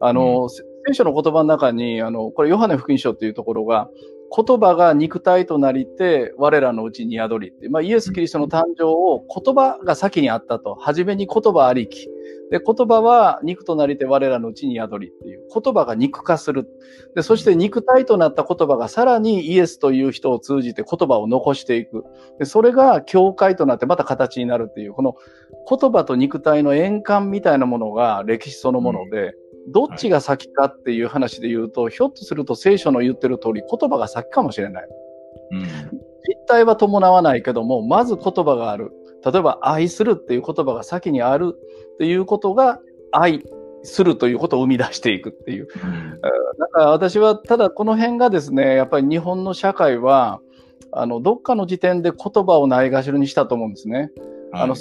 [0.00, 3.88] あの、せ聖書の言葉の中に、あの、これ、ヨハネ福音書っていうところが、
[4.36, 10.74] 言葉が肉体となりて、我らのうちに宿りって、まあ、イエス・キリストの誕生を言葉が先にあったと。
[10.74, 12.08] 初めに言葉ありき。
[12.50, 15.40] で、言葉は肉となりて我らのうちに宿りっていう。
[15.52, 16.68] 言葉が肉化する。
[17.14, 22.04] で、そして肉体となった言葉がさらにイエスという人を通じて言葉を残していく。
[22.38, 25.16] で、それが教会となってまた形になるっていう、この
[25.68, 29.34] 言葉と肉体の円環みたいなものが歴史そのもので、
[29.68, 34.88] どっちが先かっていう話で言うと、ひょっとすると聖書の言ってる通り言葉が先かもしれない。
[35.52, 35.62] うん。
[36.28, 38.92] 実体は伴わないけども、まず言葉がある。
[39.24, 41.54] 例えば愛するっていう言葉が先にある
[41.94, 42.80] っていうことが
[43.12, 43.42] 愛
[43.82, 45.68] するということを生み出していくっていう。
[46.58, 50.40] だから私はただこの辺がですね、やっぱり日本の社会は、
[50.92, 54.10] あの、どっかの時点で言葉をないがしろにしたと思うんですね。
[54.52, 54.74] あの、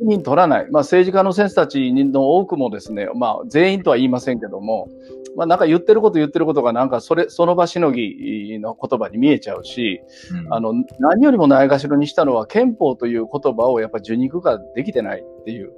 [0.00, 0.70] 責任取らない。
[0.70, 4.88] まあ、政治家の先生たちの多くもですね、まあ、全員とは言いませんけども、
[5.36, 10.00] まあ、なんか言ってること言ってることがなんかそれ、その場しのぎの言葉に見えちゃうし、
[10.46, 15.72] うん、あの、何よりもないがしろにしたのは憲法という言葉をやっぱ受肉ができてないっていう。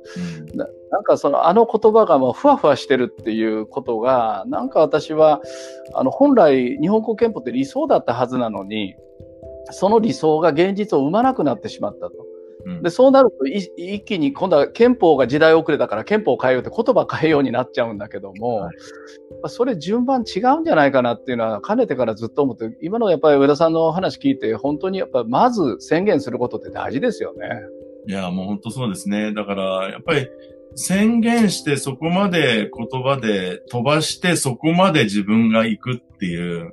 [0.53, 5.41] うん、ななんかその、あの言葉がもうふわふわしてるっていうことが、なんか私は、
[5.95, 8.95] あの、本来日本国憲法って理想だったはずなのに、
[9.71, 12.32] その理想が現実を生まなくなってしまったと。
[12.83, 18.75] で、そうなると一気に今度は憲法が時代遅れだから憲法を変えようって言葉変えようになっちゃうんだけども、はい、
[19.49, 27.49] それ順番違うんじゃないかなっていうのはかねてからずっと思って、今のやっぱり上田さんの話聞いて本当にやっぱまず宣言することって大事ですよね。
[28.07, 29.33] いや、もう本当そうですね。
[29.33, 30.29] だからやっぱり
[30.75, 36.71] 宣言してそこまで言葉で飛ばしてそこまで自分が行くっていう、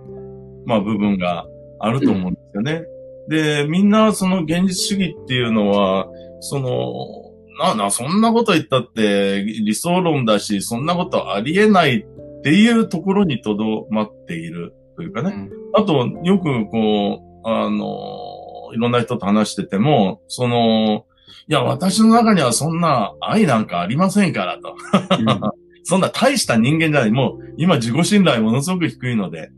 [0.66, 1.46] まあ部分が
[1.80, 2.72] あると思うんですよね。
[2.74, 2.99] うん
[3.30, 6.08] で、みんなその現実主義っていうのは、
[6.42, 15.32] その、な、な、そんなこと言ったって理想論だし、そんなことありえないっていうところにとどまっているというかね。
[15.32, 21.06] うん、あと、よくこう、あの、いろんな人と話してても、その、
[21.48, 24.76] いや、私の中にはそんな愛なんかありませんからと。
[25.20, 25.42] うん、
[25.84, 27.12] そんな大した人間じゃない。
[27.12, 29.52] もう、今自己信頼ものすごく低いので。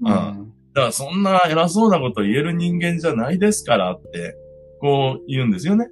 [0.00, 0.47] うん、
[0.78, 4.36] だからそんな偉そうなこと言える人間じゃないですからって、
[4.80, 5.88] こう言うんですよね。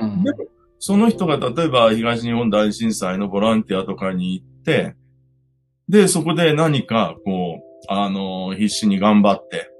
[0.00, 0.32] うん、で
[0.80, 4.96] その人が例えば東日本大震災のボランティアとかに行って、
[5.88, 9.70] で、そこで何か、こう、あの、必死に頑張って、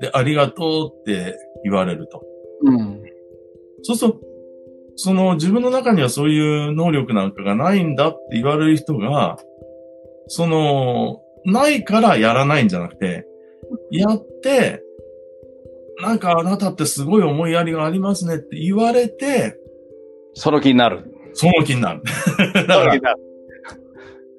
[0.00, 2.24] で、ありがとうって言われると。
[2.64, 3.00] うん。
[3.82, 4.20] そうすると、
[4.96, 9.38] その自分の中にはそういう能力なんかがないんだって言われる人が、
[10.26, 13.26] その、ないからやらないんじゃなくて、
[13.90, 14.82] やって、
[16.02, 19.58] なんかあなたってすごい思いやりがありますねって言われて、
[20.34, 21.12] その気になる。
[21.34, 22.02] その気になる。
[22.54, 23.16] だから、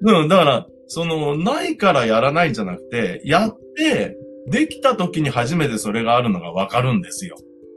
[0.02, 4.16] うん、だから、その、ないからやらないんじゃなくて、やって、
[4.48, 7.36] できた時に初めてそれがあるのがわかるんですよ。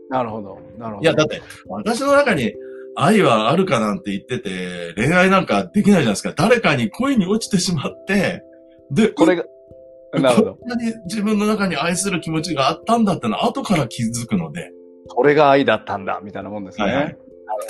[0.10, 0.60] なるほど。
[0.78, 1.04] なるほど。
[1.04, 2.54] いや、だって、私の中に
[2.96, 6.34] 愛はあるかなんて言ってて、恋愛なんかできないじゃないですか。
[6.36, 8.44] 誰かに恋に落ちてしまって、
[8.92, 9.46] で、これが、
[10.22, 10.56] なるほど。
[10.56, 14.72] こんなに自分の中に愛する気持ちがあったんだってのは後から気づくので。
[15.08, 16.86] これが愛だったんだ、みたいなもんですね。
[16.86, 17.18] はい、なる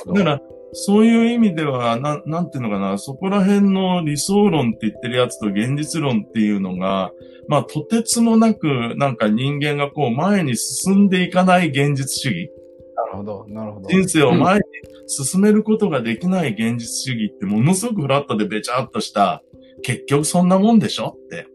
[0.05, 0.13] ほど。
[0.13, 0.41] だから、
[0.73, 7.11] そういう意味では、な、なんていうのかな、そこら辺の理想論って言ってるやつと現実論っていうのが、
[7.47, 12.51] まあ、とてつもなく、なんか人間がこう前に進んでいかない現実主義。
[12.95, 13.89] なるほど、なるほど。
[13.89, 14.63] 人生を前に
[15.07, 19.41] 進めることができない現実主義ってものすごくフラットでべちゃっとした、
[19.81, 21.47] 結局そんなもんでしょって、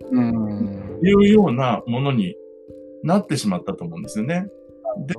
[1.04, 2.34] いうようなものに
[3.02, 4.46] なってしまったと思うんですよね。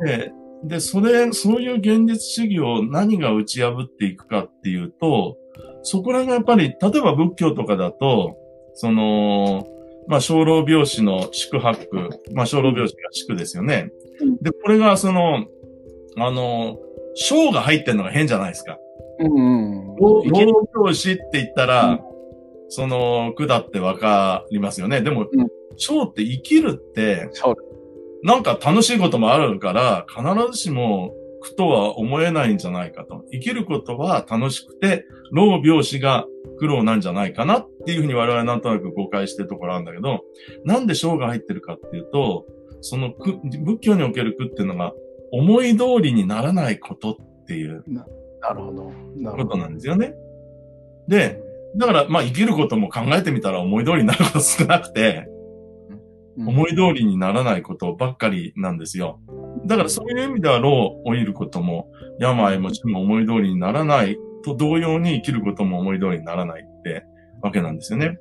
[0.05, 0.31] で、
[0.63, 5.37] で、それ、そういう現実主義を何が打ち破っていくかっていうと、
[5.83, 8.35] そこらがやっぱり、例えば仏教とかだと、
[8.73, 9.67] その、
[10.07, 13.91] まあ、小老病死の宿泊、まあ、小老病死が宿ですよね。
[14.41, 15.45] で、これがその、
[16.17, 16.77] あの、
[17.15, 18.77] 小が入ってるのが変じゃないですか。
[19.19, 19.95] うん、うん。
[19.95, 20.23] 老
[20.73, 22.15] 病死って言ったら、うん
[22.69, 25.01] その句だってわかりますよね。
[25.01, 27.29] でも、蝶、うん、って生きるって、
[28.23, 33.23] なんか楽しいこともあるから、必ずしも苦とは思えないんじゃないかと。
[33.31, 36.25] 生きることは楽しくて、老病死が
[36.57, 40.21] 苦労なんじゃないかなっていうふうに我々なんとなく誤解してるところあるんだけど、
[40.63, 42.45] なんで章が入ってるかっていうと、
[42.81, 44.93] その苦、仏教における苦っていうのが、
[45.31, 47.83] 思い通りにならないことっていう。
[47.87, 48.03] な
[48.53, 48.91] るほど。
[49.17, 49.45] なるほど。
[49.45, 49.87] ことなんです。
[49.87, 50.13] よね。
[51.07, 51.41] で、
[51.77, 55.27] だから、まあ生きることも考えてみたら思い通りになること少なくて、
[56.37, 59.19] 思い通りにならないことばっかりなんですよ。
[59.65, 67.05] だからそういう意味では、老を老いることも、病も死も思い通りにならないと同様に生きることも思い通りにならないって
[67.41, 68.17] わけなんですよね。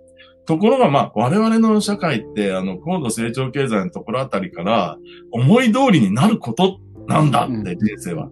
[0.47, 4.99] ところが、まあ、我々の社会って、あの、高度成長経済のところあたりから、
[5.33, 8.29] 思い通りになることなんだって、人生は。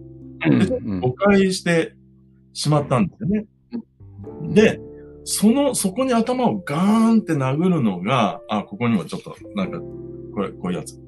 [1.01, 1.95] 誤解して
[2.53, 3.45] しまったんですよね。
[4.53, 4.79] で、
[5.25, 9.79] その、そこに頭をガーンって殴るのが、あ、ここにもちょっと、なんか、
[10.33, 10.99] これ、こういうやつ。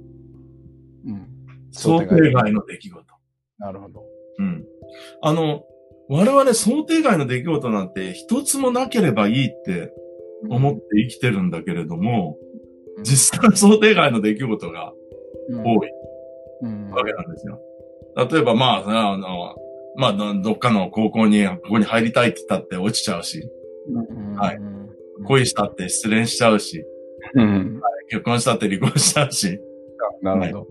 [1.05, 1.28] うん。
[1.72, 3.05] 想定外の出来事。
[3.57, 4.03] なるほど。
[4.39, 4.66] うん。
[5.22, 5.63] あの、
[6.07, 9.91] 我々想定外の出来事なんて一つもなければいいって
[10.49, 12.38] 思って生きてるんだけれども、
[12.97, 14.93] うん、実際想定外の出来事が
[15.49, 15.89] 多い、
[16.61, 17.59] うん、わけなんですよ。
[18.16, 19.55] 例えば、まあ、あの、
[19.97, 23.49] まあ、どっかの高校に、ここに入りたいって言ったって落ちちゃうし。
[24.36, 24.59] はい。
[25.25, 26.83] 恋したって失恋しちゃうし、
[27.33, 29.59] うん、結婚したって離婚しちゃうし。
[30.21, 30.67] なるほど。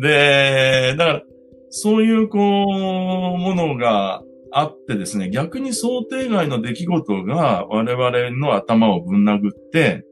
[0.00, 1.22] で、だから、
[1.70, 10.04] そういう、こう、ものがあってですね、逆に想定外の出来事が我々の頭をぶん殴って、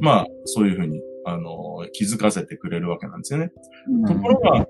[0.00, 3.52] まあ、そういうふうに、あの、気づかせてくれるわけなんですよね。
[4.06, 4.68] ところが、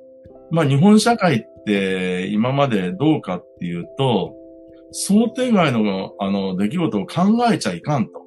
[0.50, 4.34] まあ、日本社会って今までどうかっていうと、
[4.92, 7.22] 想定外の、あの、出来事を考
[7.52, 8.24] えちゃいかんと。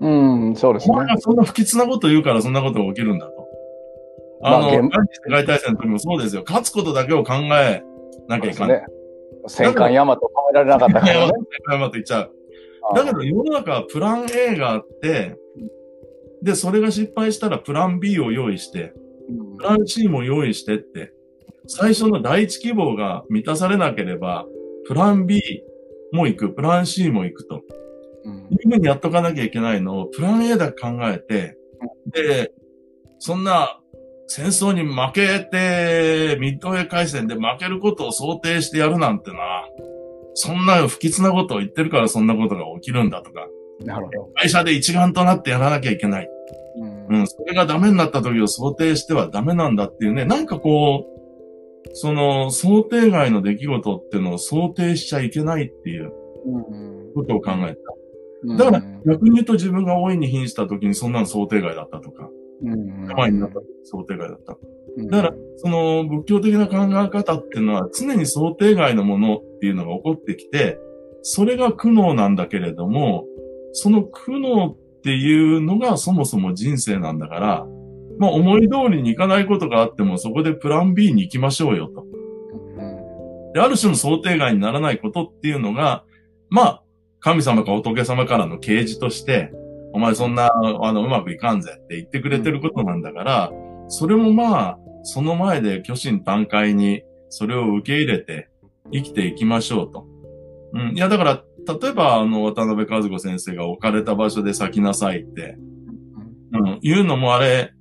[0.00, 0.08] う
[0.50, 0.98] ん、そうですねお。
[0.98, 3.48] 前がそんな不吉なこと言うからそんなことが起きるんだと。
[4.42, 4.90] あの、世
[5.30, 6.44] 界大戦の時もそうですよ。
[6.46, 7.82] 勝つことだけを考え
[8.28, 8.68] なきゃいかん。
[8.68, 8.84] ね。
[9.48, 11.32] 戦艦ヤマト止められなかったからね。
[11.70, 12.32] 山と言っちゃう。
[12.94, 15.36] だけど世の中はプラン A があって、
[16.42, 18.92] で、それが失敗したらプラン B を用意して、
[19.28, 21.12] うんプラン C も用意してって、
[21.66, 24.46] 最初の第一希望が満たされなければ、
[24.86, 25.40] プラン B
[26.12, 27.62] も行く、プラン C も行くと。
[28.24, 31.56] うんいうふうにやっとかなきゃいけないのを、プラン A だけ考えて、
[32.12, 32.52] で、
[33.18, 33.80] そんな
[34.26, 39.38] 戦争に負けて、ミッドウェー海戦で負けることを想定してやるなんてな、
[40.34, 43.46] そんな不吉なことを言ってるからそんなことが起きるんだとか、
[43.84, 44.30] なるほど。
[44.34, 46.28] 会社で一丸となってやらなきゃいけない。
[46.78, 51.15] うんうん、それがダメになった時を想定してはダメなんだっていうね、なんかこう、
[51.92, 56.12] その想定外の出来事っていうのを想定しちゃいけないっていう
[56.46, 57.76] うんことを考えた。
[58.44, 62.28] うんだから逆に言うと自分が大いに瀕した時にそんなの想定外だったとか、
[62.62, 64.52] うん病になった時想定外だった。
[64.96, 70.78] うんだから、その仏教的な考え方っていうのは常に想定外のものっていうのが起こってきて、
[71.22, 73.26] それが苦悩なんだけれども、
[73.72, 77.66] その苦悩っていうのがそもそも人生なんだから、
[78.18, 82.06] まあ思い通りにいかないことがあってもそこでプラン B に行きましょうよと。
[83.54, 86.04] で、ある種の想定外にならないことっていうのが、
[86.50, 86.82] まあ、
[87.20, 89.50] 神様か仏様からの啓示として、
[89.94, 93.52] お前そんな、あの、うまくいかんぜって言ってくれてることなんだから、
[93.88, 98.50] それもまあ、その前で虚心坦懐に、それを受け入れて
[98.92, 100.06] 生きていきましょうと。
[100.74, 100.94] うん。
[100.94, 101.42] いや、だから、
[101.80, 105.56] 例えば、あの、渡辺和子先生が置かれた場所で咲きなさいって、
[106.52, 107.72] うん、言うのもあれ、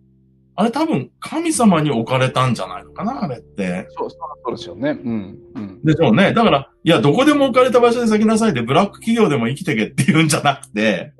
[0.58, 3.88] あれ多分神様に置かれたんじゃないのかな、あれって。
[3.90, 4.92] そうそうですよね。
[4.92, 5.38] うん。
[5.56, 5.84] うん。
[5.84, 6.34] でしょうね。
[6.34, 11.14] だから、いや、どこでも置かれた場所で咲きなさいで、ブラック企業でも生きてけって言うんじゃなくて、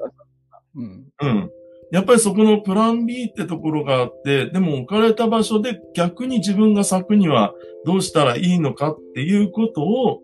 [0.76, 1.06] うん。
[1.22, 1.52] うん。
[1.92, 7.54] やっぱりそこのプラン B ってところがあって、でも置かれた場所で逆に自分が咲くには
[7.86, 10.22] どうしたらいいのかっていうことを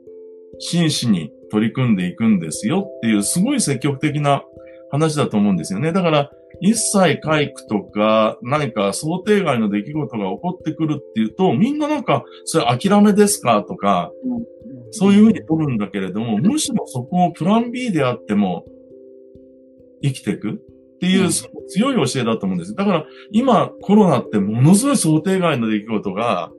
[0.59, 4.43] 真摯に取り組んでいくんですよっていうすごい積極的な
[4.89, 5.91] 話だと思うんですよね。
[5.91, 6.31] だから、
[6.61, 14.11] 一切回復とか何か想定外の出来事が起こってくるっていうと、みんななんか、それ諦めですかとか、
[14.91, 18.65] そういうふうに取るんだけれども、むしろそこをプラン B であっても
[20.03, 20.53] 生きていくっ
[20.99, 21.31] ていううん
[21.67, 22.75] 強い教えだと思うんです。
[22.75, 26.51] だから今コロナってものすごい想定外の出来事が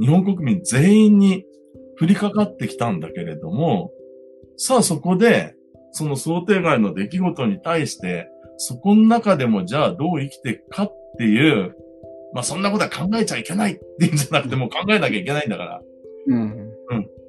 [0.00, 1.44] 日本国民全員に
[2.00, 3.90] 降りかかってきたんだけれども、
[4.56, 5.54] さあそこで
[5.92, 8.28] その想定外の出来事に対して
[8.62, 11.74] そこの中でもじゃあどう生きていくかっていう、
[12.34, 15.80] まあそんなことは考えちゃいけないっていうんじゃなくてもう考えなきゃいけないんだから。
[16.26, 16.70] うん。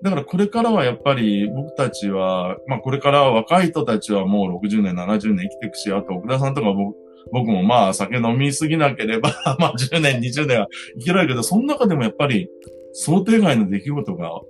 [0.03, 6.97] だからこれからはやっぱり僕たちは、まあこれから若い人たちはもう60年、70年生きていくし、あと奥田さんとか僕
[7.31, 10.67] 僕もまあ酒飲みすぎなければ、 まあ10年、20年は
[10.97, 12.49] 生きられるけど、その中でもやっぱり
[12.93, 14.41] 想定外の出来事が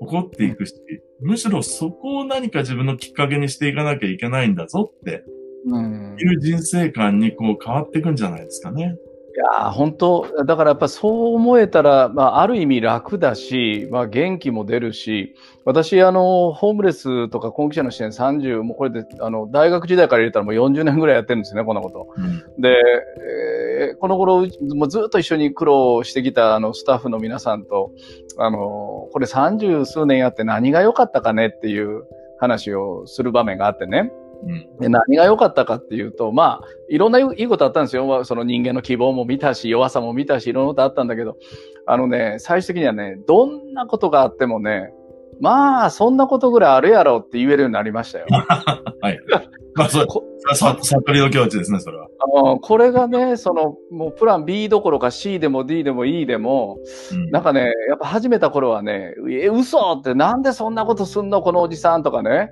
[0.00, 0.74] 起こっていくし、
[1.20, 5.24] むしろそこを何か自分のきっかけにしていかなきゃいけないんだぞって
[5.66, 6.16] うん。
[6.18, 8.96] いう人生観にこう変わっていくんじゃないですかね。
[9.32, 22.08] いやー本当、だからやっぱそう思えたら、まあ、ある意味楽だし、まあ、元気も出るし、私、あの、ホームレスとか婚期者の支援30、もうこれで、あの、大学時代から入れたらもう40年ぐらいやってるんですね、こんなこと。
[22.16, 22.60] うん。
[22.60, 23.60] で、えー
[23.98, 27.92] この頃、もうずっと一緒に苦労してきたあのスタッフの皆さんと、
[28.38, 32.04] あの、これ30数年やって何が良かったかねっていう
[32.38, 34.12] 話をする場面があってね。
[34.42, 34.78] うん。
[34.78, 38.06] で何が良かったかっていうと、まあ、いろんないいことあったんですよ。
[38.06, 41.36] まあその人間の希望も見たし、弱さも見たし、いろんなことあったんだけど、
[41.86, 44.92] あのね、最終的にはね、どんなことがあってもね、
[45.40, 48.26] まあ、そんなことぐらいあるやろって言えるようになりましたよ。
[49.74, 50.04] まあそ
[51.12, 52.06] りの境地ですね、それは。
[52.06, 56.78] あのこれがね、その、もうプラン B どころか C でも D でも E でも、
[57.12, 62.50] うんなんかね、やっぱ始めた頃はね、え、嘘ってなんでそんなことすんのこのおじさんとかね、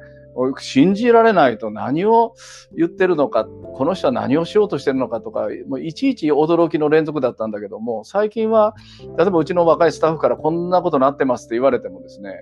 [0.59, 2.35] 信じられないと何を
[2.77, 8.75] 言ってるのか、この人は何をしようとしてるのかとか、もういちいち驚きの連続だったんだけども、最近は、
[9.17, 12.33] 例えばうちの若いスタッフからこんなことなってますって言われてもですね、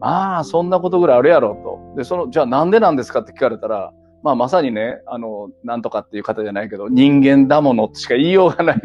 [0.00, 1.96] まあ、そんなことぐらいあるやろと。
[1.96, 3.92] で、その、じゃあなんでなんですかって聞かれたら、
[4.22, 8.76] まあまさにね、あの、なんとかっていう方じゃないけど、人間だものしか言いようがない。
[8.78, 8.80] い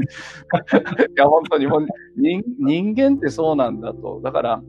[1.15, 1.68] や、本当に、
[2.59, 4.20] 人間ってそうなんだと。
[4.24, 4.61] だから、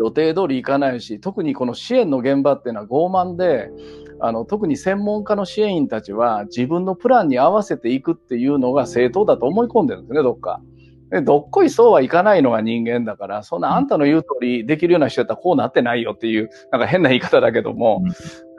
[0.00, 3.70] 予定通りいかないし、特にこの支援の現場っていうのは傲慢で、
[4.18, 10.62] あの、特に専門家の支援員たちは自分のプランに合わせていくっていうのが正当だと思い込んでるんですね、どっか。
[11.10, 18.02] でどっこいそうはいかないのが人間だから、そんなあんたの言う通りできるような人だったらこうなってないよっていう、なんか変な言い方だけども、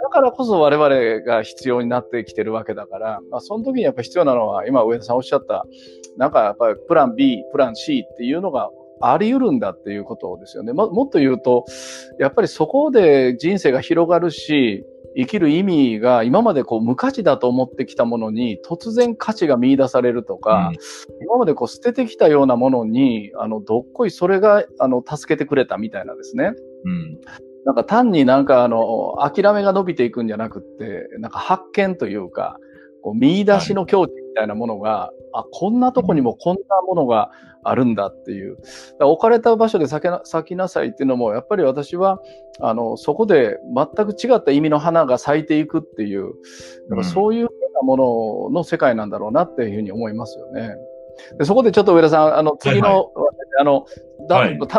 [0.04, 5.66] だからこそ我々が必要になってきてるわけだから、まあ、その時にやっぱ必要なのは、今上田さんおっしゃった、
[6.18, 8.70] なんかやっぱりプラン B、プラン C っていうのが
[9.02, 10.74] あり得るんだっていうことですよね。
[10.74, 11.66] ももっと言うと、
[12.20, 14.86] やっぱりそこで人生が広がるし、
[15.16, 20.76] 生きる意味が今までこう無価値だと思ってきたものに突然価値が見出されるとか、うん、
[21.26, 26.54] 今までこう捨ててきたようなものに、あの、どっこいそれが、あの、助けてくれたみたいなですね。
[26.86, 27.20] うん。
[27.66, 32.58] なんか単になんかあの、諦めが伸びていくんじゃなくって、なんか発見というか、
[33.04, 37.32] こう見出しの境地みたいなものが、はい、あ、こんなとこにもこんなものが
[37.64, 38.58] あるんだっていう。
[39.00, 42.20] 置かれた場所で咲きな咲きなさいっていうのも、やっぱり私は、
[42.60, 46.34] あの、そこで全く違った意味の花が咲いていくっていう、
[46.90, 50.76] だからそういうようなものの世界なんだろうなっていうふうに思いますよね。
[51.38, 53.06] でそこでちょっと上田さん、あの、次の、はいはい、
[53.60, 53.86] あの、
[54.28, 54.70] だ、はい、楽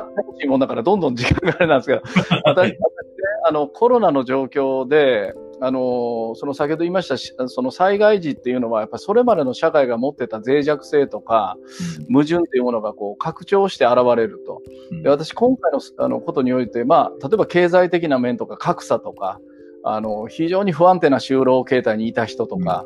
[0.40, 2.02] しいもんだからどんどん時間があれなんですけど、
[2.44, 3.12] 私、私
[3.44, 5.34] あの、コロナの状況で、
[5.64, 11.56] あの、その先ほど言いました、その災害時っていうのは、やっぱりそれまでの社会が持ってた脆弱性とか、
[12.12, 14.60] 矛盾っていうものがこう拡張して現れると。
[15.04, 19.38] で私、今回のあのことにおいて、まあ、例えば経済的な面とか格差とか、
[19.84, 22.84] あの、非常に不安定な就労形態にいた人とか、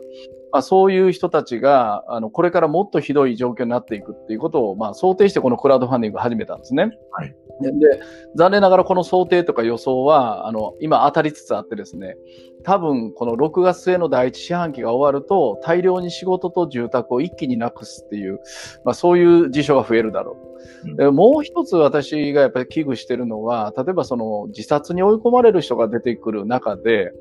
[0.56, 6.92] まあ、そういう人たちが、あの、これからもっとひどい状況になっていくっていうことを、まあ、想定してこのクラウドファンディングを始めたんですね。
[7.12, 7.36] はい。
[7.60, 8.00] で、
[8.36, 12.16] 残念ながらこの想定とか予想は、あの、今当たりつつあってですね、
[12.64, 18.40] 多分この6月末の第一四半期が終わると、大量に仕事と住宅を一気になくすっていう、
[18.86, 20.55] まあそういう事象が増えるだろう。
[20.96, 27.12] でもう一つ私がやっぱり危惧してるのは、例えばその自殺に追い込まれる人が出てくる中で、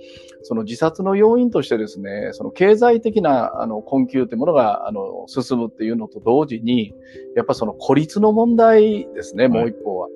[0.44, 6.94] その自殺の要因としてですね、その経済的なあの困窮というものがあの進むっていうのと同時に、
[7.36, 10.08] やっぱその孤立の問題ですね、もう一方は。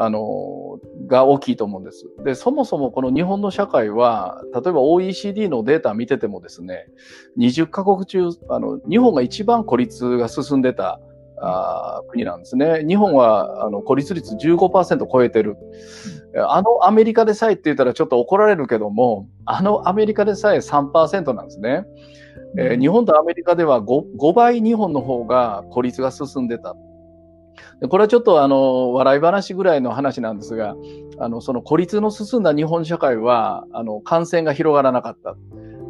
[0.00, 2.06] あの、が大きいと思うんです。
[2.24, 6.86] で、そもそもこの日本の社会は、例えば OECD のデータ見ててもですね、
[7.36, 11.00] 20カ国中、あの、日本が一番孤立が進んでた
[11.40, 12.84] あ国なんですね。
[12.86, 15.56] 日本はあの孤立率15%超えてる。
[16.46, 21.84] あのアメリカでさえって言ったらちょっと怒られるけども、あのアメリカでさえ3%なんですね。
[22.56, 26.74] えー、日本とアメリカでは 5, 5倍日本の方が孤立が進んでた。
[27.88, 30.74] これはちょっとあの、笑い話ぐらいの話なんですが、
[31.18, 35.36] あの、その孤立の進んだ日本社会は、あの、感染が広がらなかった。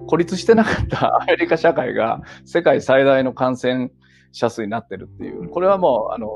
[0.06, 3.90] 孤立してなかったアメリカ社会が世界最大の感染
[4.32, 5.48] 者数になってるっていう。
[5.48, 6.28] これはもう、あの、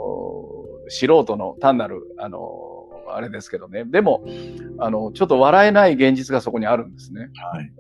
[0.89, 2.41] 素人の単なる、あの、
[3.09, 3.85] あれですけどね。
[3.85, 4.25] でも、
[4.79, 7.31] あの、ちょっと笑えない現実がそこにあるんですね。
[7.53, 7.73] はい。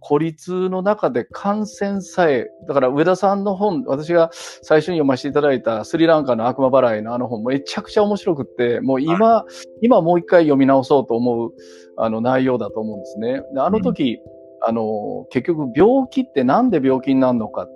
[0.00, 11.52] 孤立の中で感染さえ、だから上田さんの本、私が最初に読ませていただいたスリランカの悪魔払いのあの本、めちゃくちゃ面白くって、もう今、はい、今もう一回読み直そうと思う
[11.96, 13.42] あの内容だと思うんですね。
[13.52, 17.66] であの時、うん、あの、結局病気ってなんで病気になるのか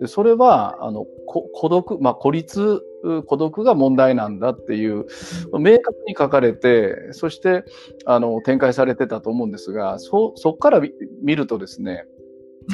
[0.00, 2.82] でそれは、あの、孤独、まあ、孤立、
[3.26, 5.06] 孤独が問題なんだっていう、
[5.58, 7.64] 明確に書かれて、そして、
[8.04, 10.80] あの、展開されてたと思うんですが、そ、そこから
[11.22, 12.04] 見るとですね、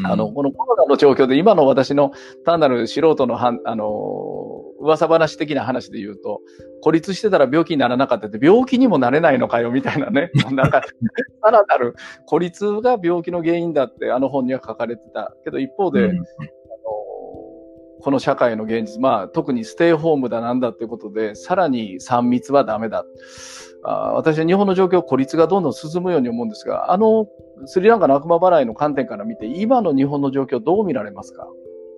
[0.04, 2.12] あの、このコロナの状況で今の私の
[2.44, 3.86] 単なる素人のはあの、
[4.80, 6.40] 噂話的な話で言うと、
[6.80, 10.30] 孤立してたら病気にならなかったって、病気にもなれないのかよ、みたいなね。
[10.52, 10.82] なんか、
[11.42, 11.94] さらなる
[12.26, 15.34] 孤立が病気の原因だってあの本には書かれてた。
[15.44, 16.24] けど一方で、うん
[18.02, 23.04] この社会の現実、まあ、特にステイホームだなんだっていうことで、さらに3密はダメだ。
[23.84, 27.26] あ私は日本の状況、孤立がどんどん進むように思うんですが、あの、
[27.66, 31.46] スリランカの悪魔払いの観点から見て、今の日本の状況どう見られますか？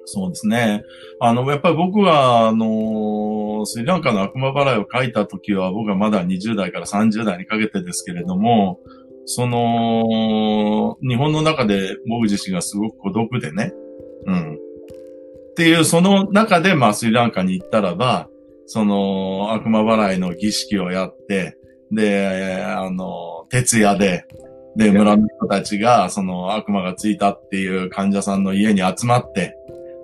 [0.06, 0.82] そうですね。
[1.20, 8.80] あの、やっぱり僕は、あの、スリランカの悪魔払いを書いた時は、僕はまだ20代から30代にかけてですけれども、
[9.24, 13.72] その、日本の中で僕自身がすごく孤独でね、
[14.26, 14.58] うん。
[15.54, 18.28] っていう、その中で、まあ、スリランカに行ったらば、
[18.66, 21.56] その、悪魔払いの儀式をやって、
[21.92, 24.24] で、あの、徹夜で、
[24.74, 29.56] で、村の人たちが、その悪魔がついたっていう患者さんの家に集まって、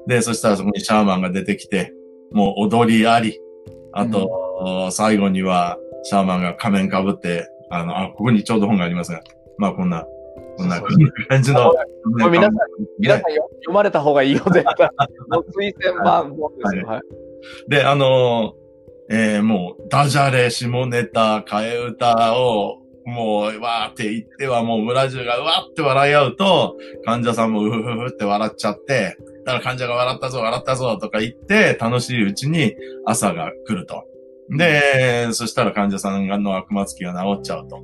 [0.07, 1.93] で、そしたらそこにシャーマンが出てきて、
[2.31, 3.41] もう踊りあり、
[3.93, 4.31] あと、
[4.85, 9.21] うん、最後には、シャーマンが仮面かぶって、あの、あ、ここにちょうど本がありますが、
[9.59, 10.07] まあこんな、
[10.57, 10.81] こんな
[11.29, 11.73] 感じの。
[12.31, 12.53] 皆さん、
[12.99, 14.91] 皆さん読まれた方がいいよ、絶対。
[15.29, 16.87] もう推薦ですよ。
[16.87, 17.01] はい。
[17.69, 18.55] で、あの
[19.13, 34.05] えー、もう、ダジャレ、下ネタ、替え歌を、もう、わーって言っては、もう村中がうわーって笑い合うと、患者さんもうふふふって笑っちゃって、だから患者が笑ったぞ、笑ったぞ、とか言って、楽しいうちに朝が来ると。
[34.57, 37.83] で、そしたら患者さんの悪魔つきが治っちゃうと。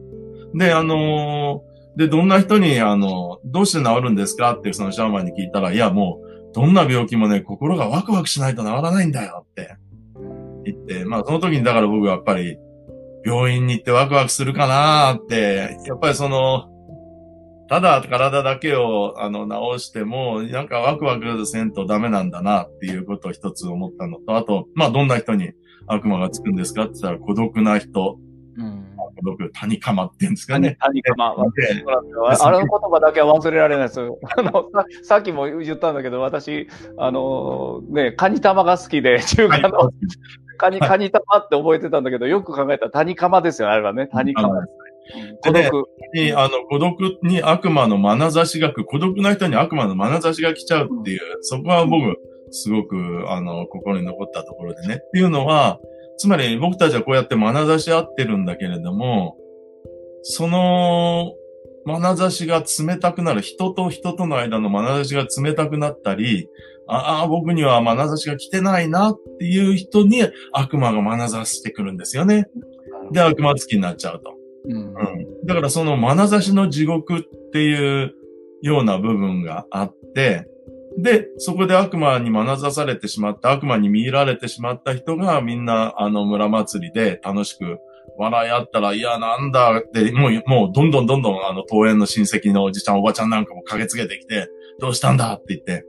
[0.54, 9.76] で、あのー、で、どんな人に、あの、どうして治るんですかってそのシャーマンに聞いたら、いや、もう、どんな病気もね、心がワクワクしないと治らないんだよって
[10.64, 12.58] 言って、まあ、その時にだから僕はやっぱり、
[13.24, 16.70] 病院に行ってワクワクするかなって、やっぱりその、
[17.68, 25.52] ただ体だけをあの治しても、なんかワクワクせんとダメなんだなっていうことを一つ思ったのと、あと、まあどんな人に
[25.88, 28.18] 悪魔がつくんですかって言ったら孤独な人。
[29.22, 30.76] うん、孤独、谷釜って言うんですかね。
[30.80, 31.26] 谷釜。
[31.26, 31.44] あの
[32.58, 34.18] 言葉だけは忘れられないですよ。
[34.36, 39.90] あのさ、さっきも言ったんだけど、私、あのね、カニ玉が好きで、中華の、
[40.58, 44.08] カニ、カニ玉って覚えてたんだけど、よく考えたら谷釜ですよ、あれはね。
[44.08, 44.86] 谷釜ですね。
[45.42, 45.88] 孤独。
[46.14, 52.16] に、あの、孤独に悪魔の眼差しがく、孤独な人に悪魔の眼差しが来ちゃうっていう、そこは僕、
[52.50, 54.94] すごく、あの、心に残ったところでね。
[54.94, 55.78] っていうのは、
[56.18, 59.36] つまり僕たちはこうやって眼差し合ってるんだけれども、
[60.22, 61.34] その、
[61.86, 66.48] 眼差しが冷たくなる、人と人との間の眼差しが冷たくなったり、
[66.88, 72.46] ああ、僕には眼差しが来てないなっていう人に悪魔が眼差してくるんですよね。
[73.12, 74.34] で、悪魔つきになっちゃうと。
[74.68, 78.14] うん、うん、だからその眼差しの地獄っていう
[78.62, 80.48] ような部分があって、
[80.98, 87.78] で、そこで悪魔に眼差されてしまった、悪魔に見入られてしまった人がみんなあの村祭りで楽しく
[88.18, 95.34] 笑い合ったら、いや、なんだって、もう、もう、どんどんどんどん、あの、登園の親戚のおじちゃん、おばちゃんなんかも駆けつけてきて、どうしたんだ？
[95.34, 95.84] って言って。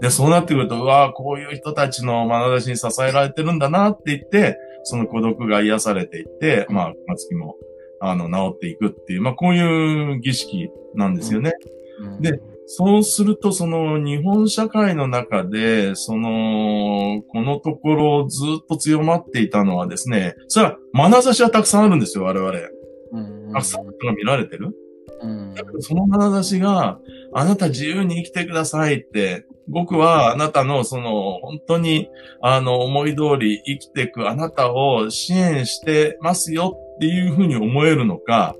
[0.00, 7.56] で、そうなってくると、うわこういう人たちの眼差しに支えられてるんだなって言って、その孤独が癒されていって、まあ、松木も、
[8.00, 11.54] あの、治っていくっていう、まあ、こういう儀式なんですよね。
[12.00, 12.40] うんうん、で、
[12.70, 22.52] そうすると、その日本社会の中で、その、このところずっと強まっていたのはですね、それは眼差しはたくさんあるんですよ、我々。
[23.12, 24.76] うんたくさんの人が見られてる。
[25.22, 26.98] うん、だけどその眼差しが、
[27.32, 32.08] あなた自由に生きてくださいって、僕はあなたのその本当に
[32.40, 38.54] あの思い通り生きていくあなたを支援してますよっていうふうに思えるのか、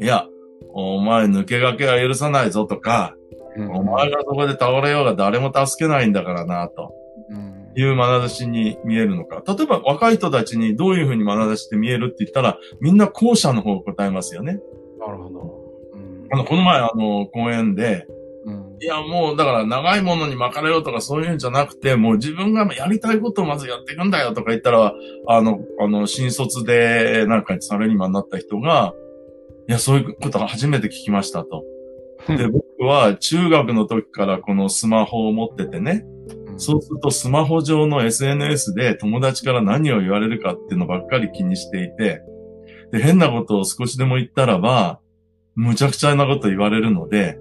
[0.00, 0.26] いや、
[0.72, 3.15] お前抜け駆けは許さないぞとか、
[3.58, 6.94] お前がそこで倒れようが誰も助けないんだからな、と。
[7.76, 9.42] いう眼差しに見えるのか。
[9.46, 14.60] 例えば若い人たちにどういうふうに眼差しって見えるって言ったら、みんな後者の方を答えますよね。
[14.98, 15.60] なるほど。
[15.92, 18.06] うん、あの、この前あの、公園で、
[18.46, 24.94] うん、いや、もう、だから長いものに巻かれようとかそういうんじゃなくて、もう自分がやりたいことをまずやっていくんだよとか言ったら、
[25.26, 28.94] あの、あの、新卒でなんかサラリーマンになった人が、
[29.68, 31.64] いや、そういうことが初めて聞きましたと。
[32.28, 36.04] で、 僕は中学の時からこのスマホを持っててね、
[36.56, 42.22] そうするとスマホ上の SNS で友達から何を言われるかっていうのばっかり気にしていて、
[42.92, 45.00] で、変なことを少しでも言ったらば、
[45.54, 47.38] むちゃくちゃなこと言われるので、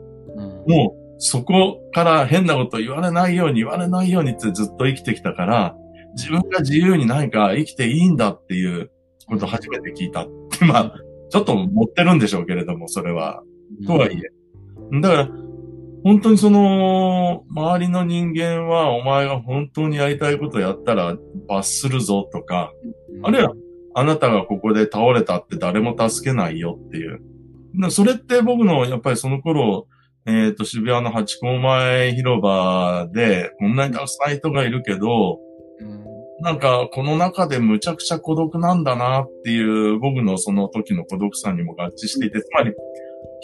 [0.67, 5.75] もうそこから変なこと言われないように言われないようにってずっと生きてきたから、
[6.15, 8.89] 自分が自由に何か生きていいんだっていう
[9.27, 10.27] ことを初めて聞いた。
[10.65, 10.93] まあ、
[11.29, 13.43] ちょっと持ってるんでしょうけれども、それは。
[13.85, 14.35] とはいえ。
[15.01, 15.29] だから、
[16.03, 21.17] 本当にその、周りの人間はお前が本当にやりたいことやったら
[21.47, 22.71] 罰するぞとか、
[23.23, 23.53] あるいは
[23.95, 27.21] あなたがここで倒れたって誰も助けないよっていう。
[27.89, 29.87] それって僕のやっぱりその頃、
[30.27, 35.39] えっ、ー、と、渋谷の八甲前広場で、こんなにたくさん人がいるけど、
[36.41, 42.73] なんか、この中でむちゃくちゃ孤独なんだなっていう僕のその時の孤独さにも合致していて、つまり、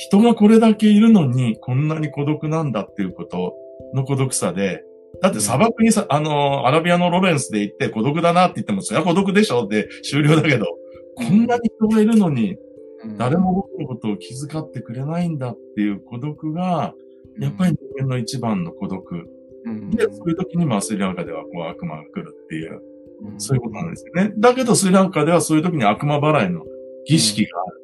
[0.03, 3.53] 人がこれだけいるのに、こんなに孤独なんだっていうこと
[3.93, 4.83] の孤独さで、
[5.21, 9.65] だって砂漠にさ、あの、アラビアのロレンスで行って孤独だなって言っても、そりゃ孤独でしょ？
[9.65, 10.65] って終了だけど、
[11.15, 12.57] こんなに人がいるのに、
[13.17, 16.95] 誰も僕のことを気遣ってくれないんだっていう孤独が、
[17.39, 19.29] やっぱり人間の一番の孤独。
[19.91, 22.81] で、そういう時にまあスリランカではこう悪魔が来るっていう、
[23.37, 24.33] そういうことなんですよね。
[24.35, 26.63] だけどスリランカではそういう時に悪魔払いの
[27.05, 27.81] 儀式がある。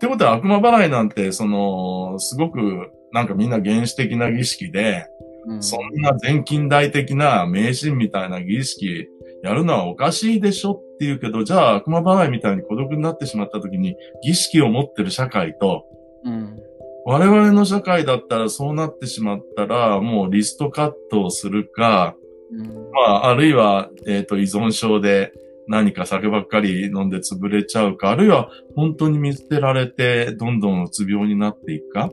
[0.00, 5.06] うんってことは悪魔払いなんて、その、すごく、なんかみんな原始的な儀式で、
[5.46, 9.08] うん、そんな全近代的な迷信みたいな儀式
[9.42, 15.84] やるのはおかしいでしょって言うけど、じゃあ悪魔払いみたいに孤独になってしまった時に儀式を持ってる社会と、
[16.24, 16.56] うん、
[17.04, 22.16] 我々の社会だったらそうなってしまったら、もうリストカットをするか、
[22.52, 25.32] うん、まあ、あるいは、えっ、ー、と、依存症で
[25.70, 32.10] 何か酒ばっかり飲んで潰れちゃうか、あるいは本当に見捨てられて、どんどんうつ病になっていくか。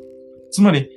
[0.51, 0.91] つまり、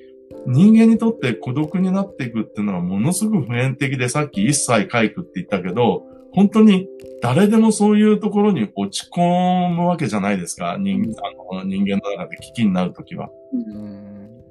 [0.46, 6.02] 人間にとって孤独になっていくっていうのはものすごく普遍的で、さっき一切回復って言ったけど、
[6.32, 6.86] 本当に
[7.22, 10.76] 誰でもそういうところに落ち込むわけじゃないですか。
[10.78, 13.30] 人,、あの人間の中で危機になるときは。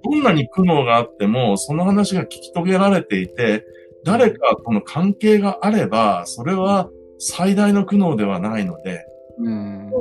[0.03, 3.65] どんなに苦悩があっても、その話が聞き遂げられていて、
[4.03, 6.89] 誰かこの関係があれば、それは
[7.19, 9.05] 最大の苦悩ではないので、
[9.37, 9.91] うん、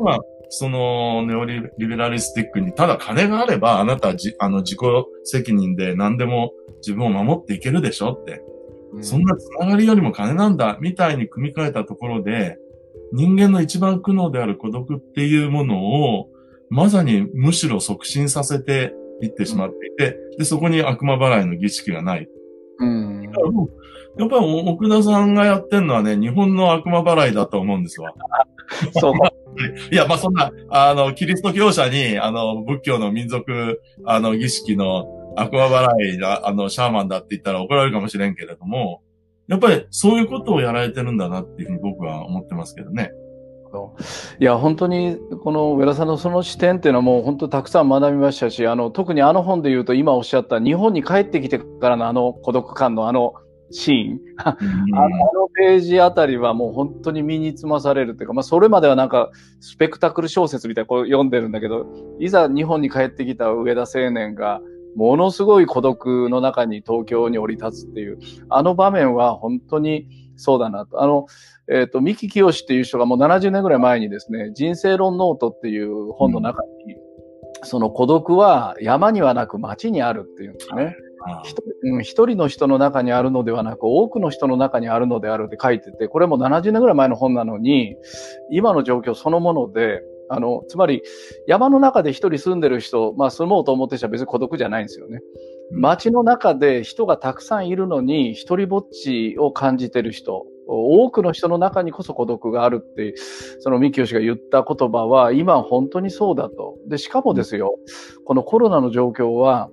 [0.48, 4.78] そのネオリベラリスティックに、ただ金があれば、あなたはじあの自己
[5.24, 8.42] 責任で何でも自分を守っていけるでしょって。
[9.02, 12.58] そんなつながりよりも金なんだ、みたいに組み替えたところで、
[13.12, 16.28] 人間の一番苦悩である孤独っていうものを、
[16.70, 22.28] まさにむしろ促進させていってしまっていて、で、そこに悪魔払いの儀式がない。
[22.78, 23.30] うん。
[24.18, 28.12] やっぱり奥田さんがやってるのはね、日本の悪魔払いだと思うんですわ。
[28.92, 29.14] そう。
[29.92, 35.06] いや、まあそんな、あの、キリスト教者に、あの、仏教の民族、あの、儀式の
[35.36, 39.02] 悪魔払いが、あの、シャーマンだって言ったら怒られるかもしれんけれども、
[39.46, 43.12] やっぱりそういうことをやられてるんだなっていうふうに僕は思ってますけどね。
[44.38, 53.34] いや、本当に、この上田さんのその視点っていうのはもう本当たくさん学びましたし、あの、特にあの本で言うと今おっしゃった日本に帰ってきてからのあの孤独感のあの
[53.70, 61.86] シーン、あのページあたりはもう本当に身につまされるっていうか、まあそれまではなんかスペクタクル小説みたいなこう読んでるんだけど、
[62.18, 64.60] いざ日本に帰ってきた上田青年が、
[64.96, 71.02] ものすごい孤独の中に東京に降り立つっていう、あの場面は本当にそうだなと。
[71.02, 71.26] あの、
[71.70, 77.00] えっ、ー、と、三木清っていう人がもう70年ぐらい前にですね、人生論ノートっていう本の中に、うん、
[77.64, 80.96] その孤独は山にはなく街にあるっていうんですね。
[82.02, 87.96] 一人の人の中にあるのではなく、多くの人の中にあるのであるって書いてて、これも70年ぐらい前の本なのに、
[88.50, 91.02] 今の状況そのもので、あの、つまり、
[91.46, 95.20] 山の中で一人住んでる人、まあ住もうと思って人は別に孤独じゃないんですよね。
[95.72, 103.14] 街の中で人がたくさんいるのに、一人ぼっちを感じてる人、多くの人の中にこそ孤独があるって、
[103.60, 106.76] その三木が言った言葉は、今本当にそうだと。
[106.86, 107.78] で、しかもですよ、
[108.26, 109.70] このコロナの状況は、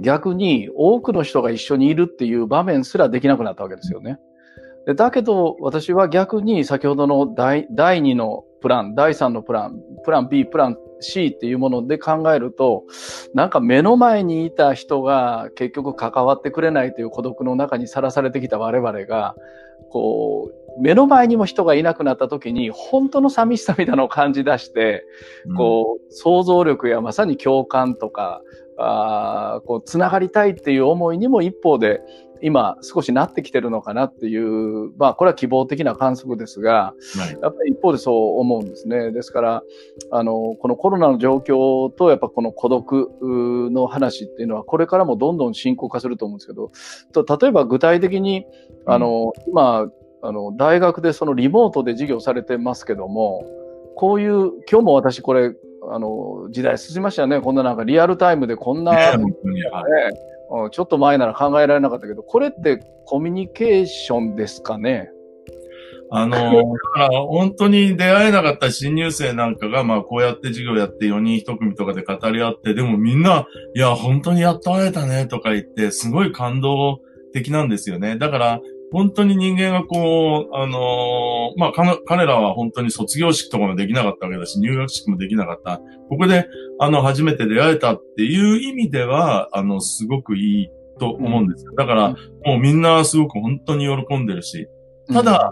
[0.00, 4.18] 逆に多くの人が一緒にいるっていう場面すらできなくなったわけですよね。
[4.86, 12.84] でだけど、私は逆に先ほどの第第2のプラン、第3のプラン、プラン B、プラン C っていうもので考えると、
[13.34, 19.34] なんか目の前にいた人が結局関わってくれないという孤独の中にさらされてきた我々が、
[19.90, 25.04] こう、目の前にも人がいなくなった時に、本当の寂しさみたいなのを感じ出して、
[25.56, 28.42] こう、想像力やまさに共感とか、
[28.76, 32.00] あこう、つながりたいっていう思いにも一方で、
[32.42, 39.12] 今少しなってきてるのかなっていう、まあこれは希望的な観測ですが、はい、やっぱり一方でそう思うんですね。
[39.12, 39.62] ですから、
[40.10, 43.10] あの、このコロナの状況とやっぱこの孤独
[43.70, 48.44] の話っていうのはこれからもどんどん深刻化すると思うんですけど、と例えば具体的に、
[48.84, 49.88] あの、うん、今、
[50.22, 53.46] あの、大学でそのリモートで授業されてますけども、
[53.96, 55.54] こういう、今日も私これ、
[55.92, 57.40] あの、時代進みましたよね。
[57.40, 59.24] こんななんかリアルタイムでこんな、ね、
[60.70, 65.10] ちょっと前なら考えられなかったけど、これってコミュニケーションですかね？
[66.10, 66.62] あの、
[67.28, 77.00] 本当に出会えなかった新入生なんかが、まあこうやって授業やって4人1組とかで語り合って、でもみんな、いや、本当にやっと会えたねとか言って、すごい感動
[77.32, 78.16] 的なんですよね。
[78.16, 78.60] だから、
[78.92, 81.72] 本当に人間がこう、あのー、まあ、
[82.06, 85.80] 彼らは本当に卒業式とかもできなかったわけだし、入学式もできなかった。
[86.08, 86.46] ここで、
[86.78, 90.68] あの、初めて出会えたっていう意味では、あの、すごくいい
[90.98, 91.72] と思うんですよ。
[91.76, 92.10] だから、
[92.44, 94.68] もうみんなすごく本当に喜んでるし。
[95.12, 95.50] ただ、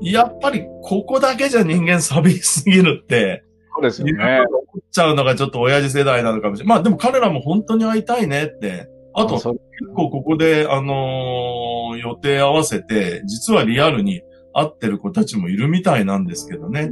[0.00, 3.44] うん、やっぱりここだけじゃ人間寂しすぎるって、
[3.74, 4.44] そうですよね。
[4.48, 6.76] 思っちゃうのがちょっと親父世代なのかもしれない。
[6.76, 8.88] まあでも彼らも本当に会いたいねって。
[9.14, 9.44] あと、結
[9.94, 14.22] 構ここで、あのー、予定合わせて、実はリアルに
[14.52, 16.90] 会ってる子たちもいるみたいなんですけどね。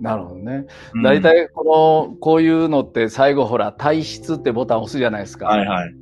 [0.00, 0.64] なるほどね。
[1.02, 5.46] 大体、この、こういうのって最後ほら、退出ってボタン押すじゃないですか。
[5.46, 5.94] はいはい。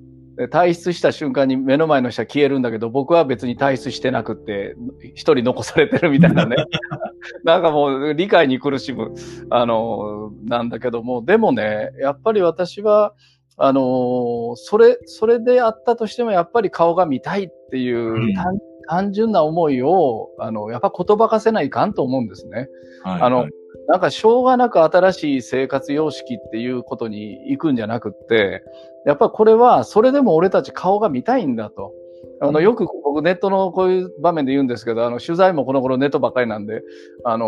[0.46, 4.76] 退出した瞬間に目の前の人は消えるんだけど、僕は別に退出してなくて、
[5.14, 6.55] 一人残されてるみたいなね。
[7.42, 9.14] なんかもう理解に苦しむ、
[9.51, 13.14] あの、なんだけども、でもね、やっぱり私は、
[13.59, 18.34] あのー、それ、それであったとしても、やっぱり顔が見たいっていう、うん、
[18.88, 22.68] 単純な思いを、あの、やっぱ言葉化せないかんと思うんですね。
[23.02, 23.48] はい、あの、
[23.88, 28.62] なんかしょうがなく新しい生活様式っていうことに行くんじゃなくって、
[29.06, 31.92] やっぱこれはそれでも俺たち顔が見たいんだと。
[32.40, 36.82] あの、よく僕ネットのこういう場面で言うんですけど、あの、取材もこの頃ネットばっかりなんで、
[37.24, 37.46] あの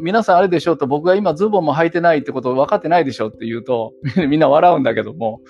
[0.00, 3.92] 皆さんあれでしょうと僕が今ズボンも履いてないってこと分かってないでしょって言うと、
[4.28, 5.40] みんな笑うんだけども、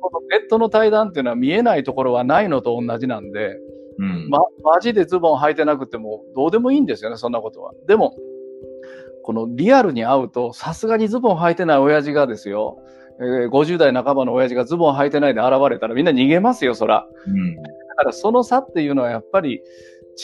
[0.00, 3.58] このネットの対談っていうのは見えないところはないのと同じなんで、
[3.98, 7.72] うん、ま、マジでズボン履いてなくてもどうでもいいんですよね、そんなことは。
[7.86, 8.16] でも、
[9.22, 12.78] このリアルに会うと、さすがにズボン履いてない親父がですよ、
[13.20, 17.06] えー、50代半ばの親父がズボン履いてないで現れたらみんな逃げますよ、そら。
[17.26, 17.62] うん、だ
[17.96, 19.62] からその差っていうのはやっぱり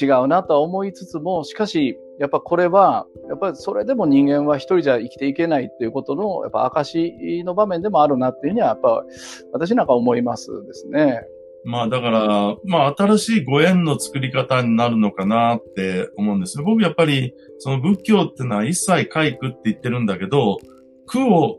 [0.01, 9.05] 違うなとは思いつつも、しかし、やっぱこれは、やっぱりそれでも人間は一人じゃ生きていけないっていうことの、やっぱ証の場面でもあるなっていうには、やっぱ
[9.53, 11.23] 私なんか思いますですね。
[11.65, 16.65] まあだから、まあ新しいご縁の作り方になるのかなって思うんですよ。
[16.65, 20.59] 僕やっぱり、その仏教ってのは一切回苦って言ってるんだけど、
[21.07, 21.59] 苦を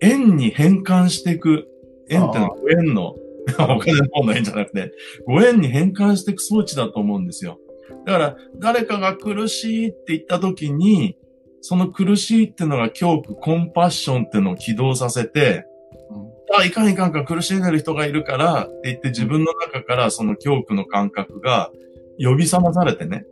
[0.00, 1.68] 縁に変換していく。
[2.08, 3.14] 縁ってのはご縁の、
[3.58, 4.92] お金の方の縁じゃなくて、
[5.26, 7.58] ご縁に変換していく装置だと思うんですよ。
[8.04, 11.16] だから、誰かが苦しいって言った時に、
[11.60, 15.64] その苦しいっていうのが恐怖、コンパッションっていうのを起動させて、
[16.10, 21.70] うん、あ、いかんいかんか苦しんでる人がいるからって言って自分の中からその恐怖の感覚が
[22.18, 23.24] 呼び覚まされてね。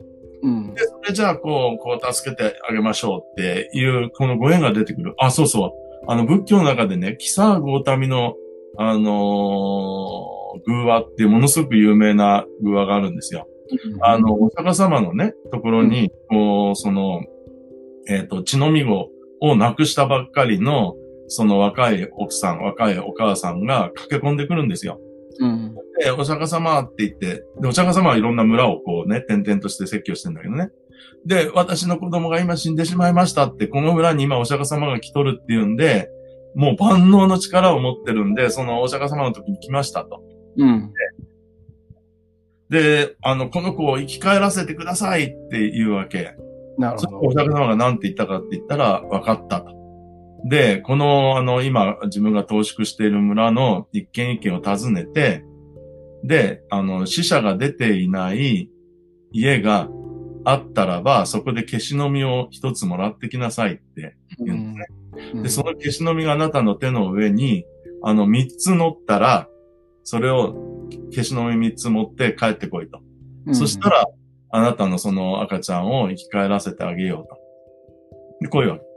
[0.43, 5.15] うん、で、それじゃあこう、こう助けてあげましょうっていう、このご縁が出てくる。
[5.19, 5.73] あ、そうそう。
[6.07, 8.35] あの仏教の中でね、キサーゴータミの、
[8.79, 13.47] あのー、偶話ってものすごく有名な偶話があるんですよ。
[14.03, 17.23] あの、お釈迦様のね、ところに、こう、その、
[18.09, 19.11] えっ、ー、と、血のみ子
[19.41, 20.95] を亡くしたばっかりの、
[21.29, 25.01] その若い奥さん、若いお母さんが駆け込んでくるんですよ。
[25.39, 30.71] うん、で、お釈迦様って言って、で、お釈迦様はいろんな村をこうね、点々として説教してんだけどね。
[31.25, 36.11] で、私の子供が今死んでしまいましたって、この村に今お釈迦様が来とるっていうんで、
[36.55, 40.23] もう万能の力を持ってるんで、そのお釈迦様の時に来ましたと。
[40.57, 40.93] うん。
[42.71, 46.37] で、あの、この子を生き返らせてくださいって言うわけ。
[46.79, 47.19] なるほど。
[47.21, 49.75] お釈迦様が何て言ったかって言ったら、分かったと。
[50.45, 55.45] で、この、あの、今、自分が投縮している村の一軒一軒を訪ねて、
[56.23, 58.71] で、あの、死者が出ていない
[59.33, 59.89] 家が
[60.45, 65.43] あったらば、そこで消しの実を一つもらってきなさいって言うんですね。
[65.43, 67.65] で、その消しの実があなたの手の上に、
[68.03, 69.49] あの、三つ乗ったら、
[70.05, 70.70] それを
[71.11, 73.01] 消しの実三つ持って帰ってこいと。
[73.47, 74.05] うん、そしたら、
[74.51, 77.39] あなたのその赤ちゃんを生き返らせてあげようと。
[78.41, 78.91] で、こういうわけ。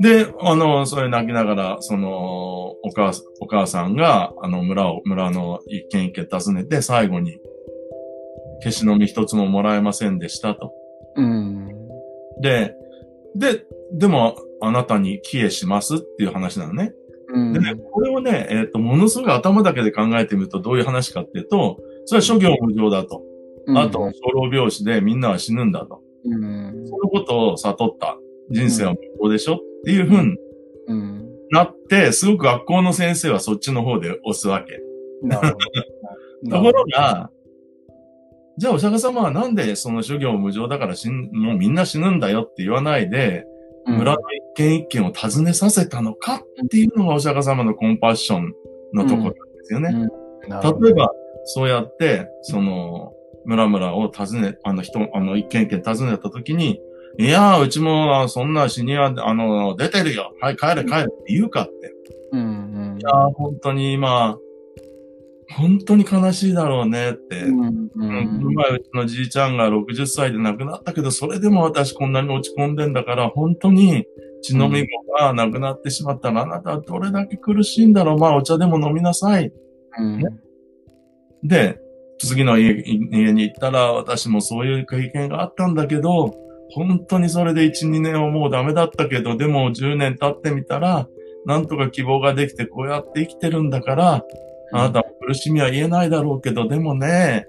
[0.00, 7.38] で、あの、それ泣きながら、その、お母、お母さんが、あの、村を、村の一軒一軒訪ねて、最後に、
[8.62, 10.72] 消しの実一つももらえませんでしたと。
[11.16, 11.68] うん。
[12.40, 12.74] で、
[13.34, 16.92] で、でも、あなたに帰依しますっていう話なのね。
[17.52, 23.22] でね、これをね、えっ、ー、と、ものすごい頭だけで考えてみるとどういう話かっていうと、それは諸行無常だと。
[23.74, 26.00] あと、初老病死でみんなは死ぬんだと。
[26.24, 28.16] うん、そのことを悟った。
[28.50, 30.36] 人生は無常でしょっていうふうに
[31.50, 34.80] なって、すごく学校の先生はそっちの方で押すわけ。
[36.48, 37.30] ところが、
[38.58, 43.44] じゃあお釈迦様はなんでその諸行無常だから死ん、もうみんな死ぬんだよって言わないで、
[43.86, 48.54] 村の一軒一軒を訪ねさせたのかっていうのがお釈迦様のコンパッション
[48.94, 49.34] のところなんで
[49.64, 49.90] すよね。
[49.92, 51.12] うんうん、例えば、
[51.44, 53.12] そうやって、その、
[53.44, 56.80] 村々を訪ね、あの人、あの一軒一軒訪ねたときに、
[57.18, 60.32] いやー、うちもそんな死には、あの、出てるよ。
[60.40, 61.94] はい、帰れ帰れって言うかって。
[62.32, 64.38] うんうん、いやー、本当に今、
[65.56, 67.42] 本当に悲しいだろうねって。
[67.42, 68.06] うん、う
[68.50, 68.54] ん。
[68.54, 74.06] 前うちのじいちゃんが60歳で亡くなったけど、それでも私こんなに落ち込んでんだから、本当に
[74.46, 78.18] 血飲み子が亡くなってしまったら、あなたはどれだけ苦しいんだろう。
[78.18, 79.52] まあお茶でも飲みなさい。
[79.98, 80.28] うん、ね、
[81.42, 81.80] で、
[82.18, 86.34] 次の家家に行ったら、私もそういう経験があったんだけど、
[86.70, 91.08] 本当にそれで1、2年はもうダメだったけど、でも10年経ってみたら、
[91.44, 94.24] なんとか希望ができてこうやって生きてるんだから、
[94.72, 97.46] あなたも苦しみは言えないだろうけど、でもね、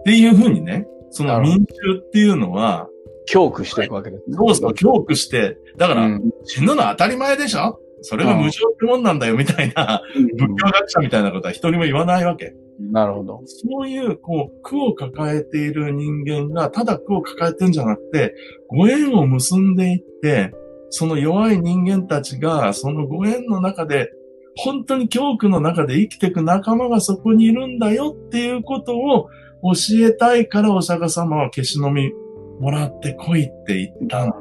[0.00, 2.88] っていうふうにね、その民衆っていうのは、
[3.26, 4.36] 恐怖していくわけですね。
[4.36, 7.80] そうそう、恐怖して、だから、うん、死ぬのは当たり前でしょ？
[8.02, 12.54] それが無常ってもんなんだよ、みたいな、仏教学者みたいなことは一人も言わないわけ。
[12.92, 13.42] なるほど。
[13.46, 18.34] そういう、こう、苦を抱えている人間が、ただ苦を抱えてるんじゃなくて、
[18.68, 20.52] ご縁を結んでいって、
[20.90, 24.12] その弱い人間たちが、そのご縁の中で
[24.56, 29.28] 本当に恐怖の中で生きていく仲間がそこにいるんだよっていうことを
[29.62, 32.12] 教えたいからお釈迦様は消しのみ
[32.58, 34.32] もらってこいって言ったの。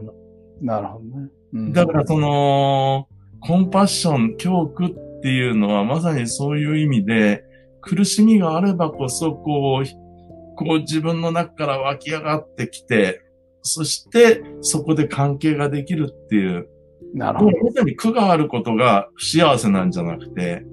[0.62, 1.30] なるほどね。
[1.54, 3.08] うんだからその、
[3.40, 7.44] コンパッション、恐怖っていうのはまさにそういう意味で、
[7.82, 9.86] 苦しみがあればこそ、こう、
[10.56, 13.22] こう自分の中から湧き上がってきて、
[13.62, 16.68] そしてそこで関係ができるっていう。
[17.14, 17.52] なるほど。
[17.66, 20.66] まさに苦があることが不幸せなんじゃなくて、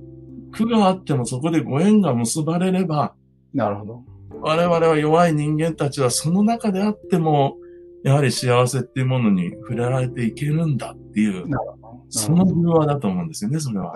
[0.53, 3.15] 苦があってもそこでご縁が結ばれれば、
[3.53, 4.03] なるほど。
[4.41, 7.57] 我々は弱い人間たちはその中であっても、
[8.05, 11.47] やはり幸せっていうものに触れられていけるんだっていう。
[12.11, 13.95] その理由はだと思うんですよね、それは。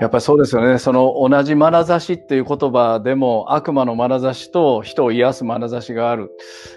[0.00, 0.78] やっぱりそうですよね。
[0.78, 6.30] その同じ眼差しっていう言葉でも悪魔の眼差しと人を癒す眼差しがある。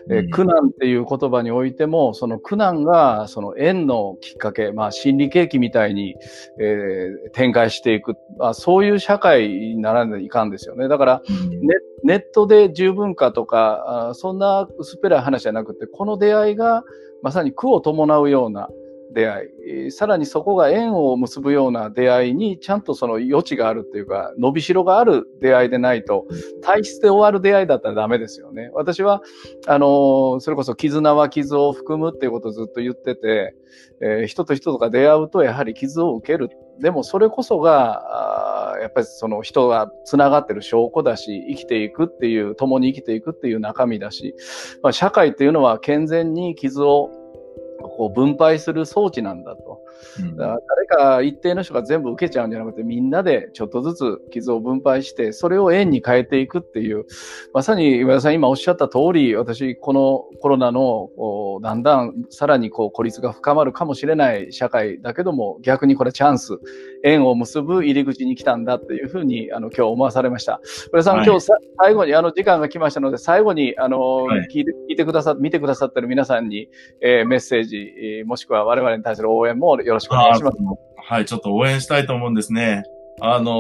[0.10, 6.16] えうん苦難っていう言葉においても、その苦難がその縁のきっかけ、まあ心理景気みたいに、
[6.60, 10.89] えー展開していく、まあ、そういう社会にならないかんですよね。
[10.89, 16.84] だからうんネネットで十分かとか、あそんな薄っぺらい話じゃなくて、この出会いが
[17.22, 18.68] まさに苦を伴うような
[19.14, 19.49] 出会
[19.88, 26.26] い、さらにそこが縁を結ぶような出会いにちゃんとその余地があるっていうか、伸びしろがある出会いでないと、
[26.61, 28.70] 体質で終わる出会いだったらダメですよね。
[28.74, 29.22] 私は、
[29.68, 33.55] あのそれこそ絆は傷を含むっていうことをずっと言ってて、
[34.01, 36.49] えー人と人とか出会うとやはり傷を受ける。
[36.80, 44.36] でもそれこそが、あーやっぱりその人が繋がってる証拠だし、生きていくっていう、共に生きていくっていう中身だし、
[44.82, 47.09] まあ、社会っていうのは健全に傷を
[47.80, 49.82] こう分配する装置なんだと。
[50.20, 57.06] うんだから誰か一定の人が全部受けちゃうんじゃなくて、みんなでちょっとずつ傷を分配して、それを円に変えていくっていう、
[57.54, 66.60] まさに岩田さん今おっしゃった通り、私、このコロナの、こうだんだんさらにこう孤立が深まるかもしれない社会だけども、逆にこれチャンス、
[67.04, 70.62] 縁を結ぶ入り口に来たんだっていうふうに、あの、今日思わされました。
[70.93, 76.70] 岩田さん、はい今日さ最後に、あの、時間が来ましたので、最後に、あの、はい聞いて、聞いてくださ、見てくださってる皆さんに、
[77.01, 80.58] えーメッセージ、えーもしくは我々に対する応援もよろしくお願いします。
[81.06, 82.84] はい、ちょっと応援したいと思うんですね。
[83.22, 83.51] あの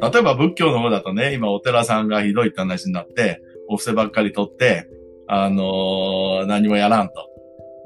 [0.00, 4.88] ー例えば仏教の方だとね、今お寺さんがひどいって話になって、お布施ばっかり取って、
[5.28, 7.30] あのー何もやらんと。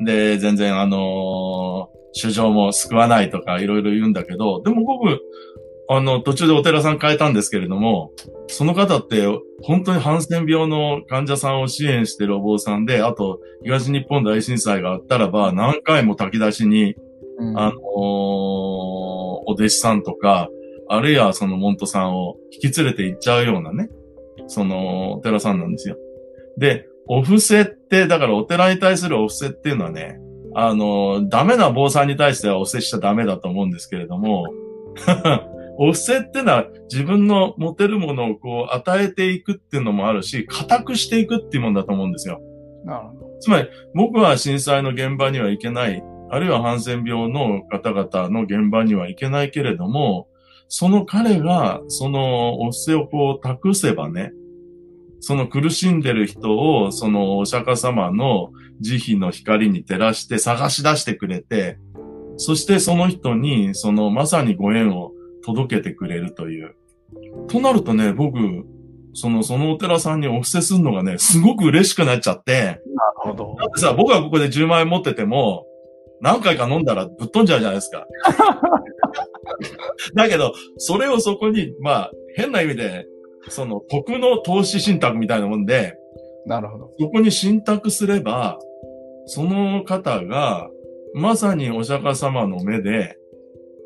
[0.04, 5.20] で、全然あのー主情も救わないとかいろいろ言うんだけど、でも僕、
[5.88, 8.12] あの、途中でお寺さん変えたんですけれども、
[8.46, 9.26] その方って
[9.62, 16.94] 本当にハンセン病の患者さんを支援してるお坊さんで、あと東日本大震災があったらば何回も炊き出しに
[17.38, 17.74] うんあのー
[19.46, 20.48] お弟子さんとか、
[20.88, 23.90] あるいはそのモントさんを引き連れて行っちゃうようなね、
[24.46, 25.96] そのお寺さんなんですよ。
[26.56, 30.18] で、お布施って、だからお寺に対するお布施っていうのはね、
[30.55, 34.46] あのーダメな坊さんに対してはお布施しちゃダメだと思うんですけれども、
[35.78, 42.40] お布施ってのは自分の持てるものをこう与えていくっていうのもあるし、固くしていくっていうもんだと思うんですよ。
[42.84, 43.24] なるほど。
[43.40, 50.28] つまり、僕は震災の現場には行けない、あるいはハンセン病の方々の現場には行けないけれども、
[50.68, 54.32] その彼が、そのお布施をこう託せばね、
[55.20, 58.50] その苦しんでる人を、そのお釈迦様の
[58.80, 61.78] 慈悲の光に照らして探し出してくれて、
[62.36, 65.12] そしてその人に、そのまさにご縁を
[65.44, 66.74] 届けてくれるという。
[67.48, 68.38] となるとね、僕、
[69.12, 72.80] その、そのお寺さんにお布施するのがね、すごく嬉しくなっちゃって、なる
[73.16, 73.66] ほどだ。
[73.66, 75.66] ってさ、僕がここで10万円持ってても、
[76.20, 78.06] 何回か飲んだらぶっ飛んじゃうじゃないですか。
[80.14, 83.06] だけど、それをそこに、まあ、変な意味で、
[83.48, 85.96] その、徳の投資信託みたいなもんで、
[86.47, 86.90] なるほど。
[86.99, 88.59] そこに信託すれば、
[89.26, 90.68] その方が、
[91.14, 93.16] まさにお釈迦様の目で、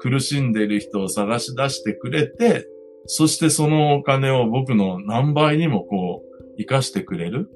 [0.01, 2.67] 苦しんでいる人を探し出してくれて、
[3.07, 7.51] そしてそのお金を僕の何倍にもこう、活かしてくれる。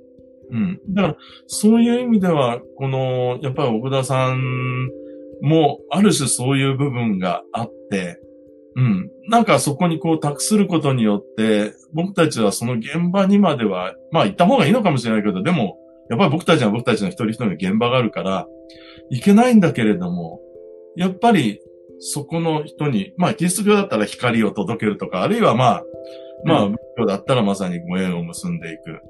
[0.51, 0.81] うん。
[0.91, 4.89] だから、そういう意味では、この、やっぱり奥田さん
[5.41, 8.21] も、ある種そういう部分があって、
[8.77, 9.11] うん。
[9.29, 15.79] なんかそこにこう託することによって、僕たちはその現場にまでは、まあ行った方がいいのかもしれないけど、でも、
[16.11, 18.47] やっぱり僕たちは僕たちの一人一人の現場があるから、
[19.11, 20.41] 行けないんだけれども、
[20.97, 21.61] やっぱり
[22.01, 25.83] そこの人に、まあキリスト教だったら光を届けるとか、あるいはまあ、
[26.45, 29.01] まあ仏教だったらまさにご縁を結んでいく。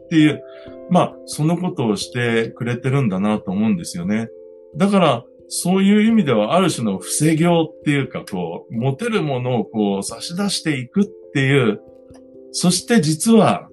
[0.00, 0.42] っていう、
[0.90, 4.28] まあ、そのことをしてくれてるんだなと思うんですよね。
[4.76, 11.80] だから、そういう意味では、ある種の防業っていうか、こう、持てるものをこう、差し出していくっていう、
[12.52, 13.68] そして実は、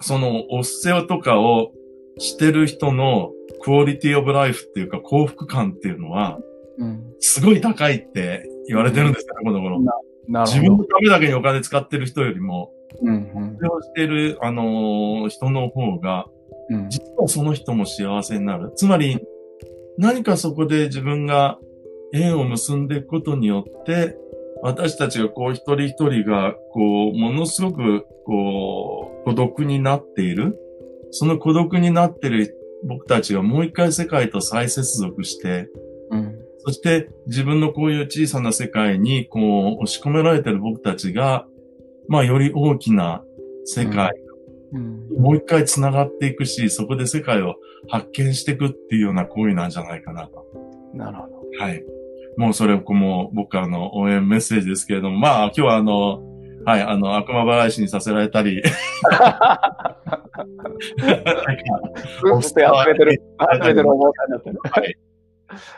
[0.00, 1.72] その、お布施とかを
[2.18, 3.32] してる人の
[3.62, 6.38] クオリティオブライフっていうか、幸福感っていうのは、
[6.78, 7.04] うん。
[7.18, 9.80] すごい高いって言われてるんですよね、この頃。
[10.46, 10.78] 自分。
[10.78, 12.70] のためだけにお金使ってる人よりも、
[13.02, 16.26] うんうんそれをしている、あのー人の方が、
[16.70, 18.72] うん実はその人も幸せになる。
[18.76, 19.18] つまり、
[19.98, 21.58] 何かそこで自分が
[22.12, 24.16] 縁を結んでいくことによって、
[24.62, 30.58] 私たちがこう一人一人が、こう、ものすごく、こう、孤独になっている。
[31.10, 35.68] その孤独になっている僕たちがもう一回世界と再接続して、
[36.10, 39.38] うん、そして自分のこういう小さな世界にこ
[39.80, 41.46] う押し込められている僕たちが、
[42.08, 43.22] まあより大きな
[43.64, 44.12] 世界、
[44.72, 47.56] うん、もう一回繋がっていくし、そこで世界を
[47.88, 50.44] 発見していくっていうような行為なんじゃないかなと。
[50.94, 51.42] なるほど。
[51.58, 51.84] はい。
[52.36, 56.22] もうそれも僕からの応援メッセージですけれども、まあ今日はあの、
[56.66, 58.58] はい、あの、悪魔払いしにさせられたり。
[58.60, 58.62] う
[62.42, 64.58] ずっと集めてる、集めてる思うになってる。
[64.64, 64.98] はい。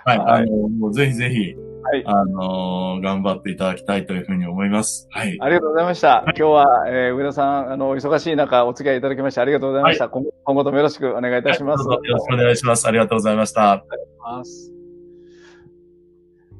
[0.04, 2.02] はい、はい、あの、もうぜひぜひ、はい。
[2.04, 5.08] あのー、頑張っていただきたいというふうに思います。
[5.10, 5.38] はい。
[5.40, 6.22] ありがとうございました。
[6.22, 10.08] はい、今日は、えー、上田さん、あの、忙しい中、お付き合いいただきまして、ありがとうございました。
[10.08, 11.84] はい、今後ともよろしくお願いいたします。
[11.86, 12.86] よろしくお願いします。
[12.86, 13.72] ありがとうございました。
[13.72, 14.72] ありがとうございます。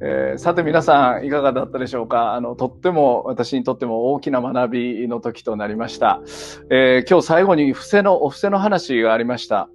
[0.00, 2.34] えー、さて皆さんいかがだったでしょうか？
[2.34, 6.20] あの、とっても私にとっても大きな学びの時となりました。
[6.70, 9.68] えー、今日最後に伏せの、お布施の話がありました。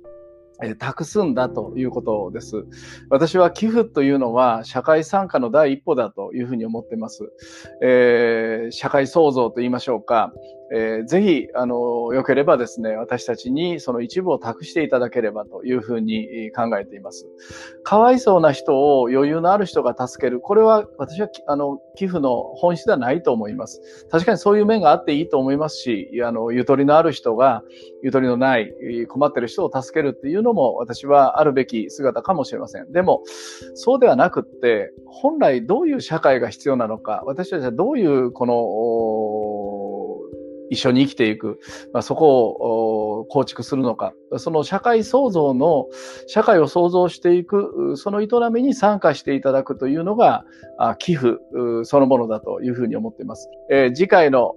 [0.62, 2.66] え託すんだということです。
[3.10, 7.32] 私は寄付というのは社会参加の第一歩だというふうに思っています。
[7.82, 10.32] えー、社会創造と言いましょうか。
[10.76, 17.28] えー、ぜひ、あの、良ければですね、私たちにその一部を託していただければというふうに考えています。
[17.84, 20.39] かわいそうな人を余裕のある人が助ける。
[20.39, 24.07] これは私は、あの、寄付の本質ではないと思います。
[24.09, 27.61] 確かにそういう面があっていいと思いますし、あの、ゆとりのある人が、
[28.01, 28.74] ゆとりのない、
[29.07, 32.91] 困ってる人を助けるっていうのも私はあるべき姿かもしれません。
[32.91, 33.21] でも、
[33.76, 39.72] そうではなくって、本来どういう社会が必要なのか、私たちはどういうこの、
[40.70, 41.59] 一緒に生きていく、
[41.93, 42.47] まあ、そこ
[43.20, 45.88] を構築するのか、その社会創造の、
[46.28, 50.45] 社会を創造していく、その営みに参加していただくというのが、
[50.99, 51.38] 寄付
[51.84, 53.49] そのものだというふうに思っています。
[53.70, 54.55] えー、次回の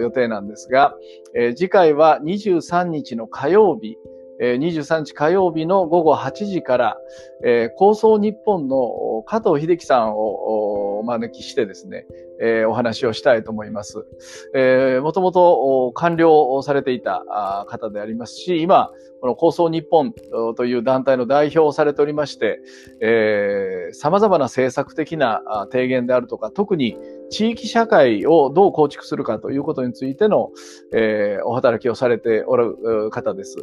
[0.00, 0.94] 予定なんですが、
[1.34, 3.96] えー、次回は23日の火曜日、
[4.40, 6.96] 23日火曜日の午後8時から、
[7.44, 12.06] えー、構想日本の加藤秀樹さんをお招きしてですね、
[12.40, 14.06] えー、お話をしたいと思います。
[14.54, 18.90] えー、もともと完了されていた方でありますし、今、
[19.24, 20.12] この構想日本
[20.54, 22.60] という団体の代表をされておりまして、
[23.00, 25.40] えー、様々な政策的な
[25.72, 26.98] 提言であるとか、特に
[27.30, 30.50] 地域社会をどう構築するかということについての、
[30.92, 33.56] えー、お働きをされておる方です。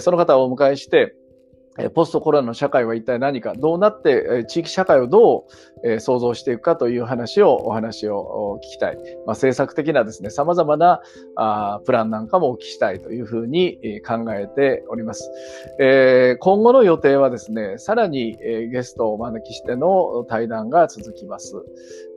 [0.00, 1.14] その方をお迎えして、
[1.94, 5.46] ポストコロナの社会は一体何か、どうなって地域社会をど
[5.84, 8.96] う創造していくかという話を、お話を聞きたい。
[8.96, 11.02] まあ、政策的なですね、様々な
[11.36, 15.30] あプランなんかもお聞きしたいというふうに考えております。
[15.78, 21.54] え、今後の予定はですね、さらにゲストをお招きしての対談が続きます。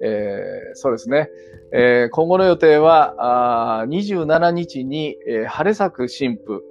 [0.01, 1.29] えー、そうですね。
[1.71, 6.63] えー、今後の予定は、あ27日に、えー、晴れ咲く神父、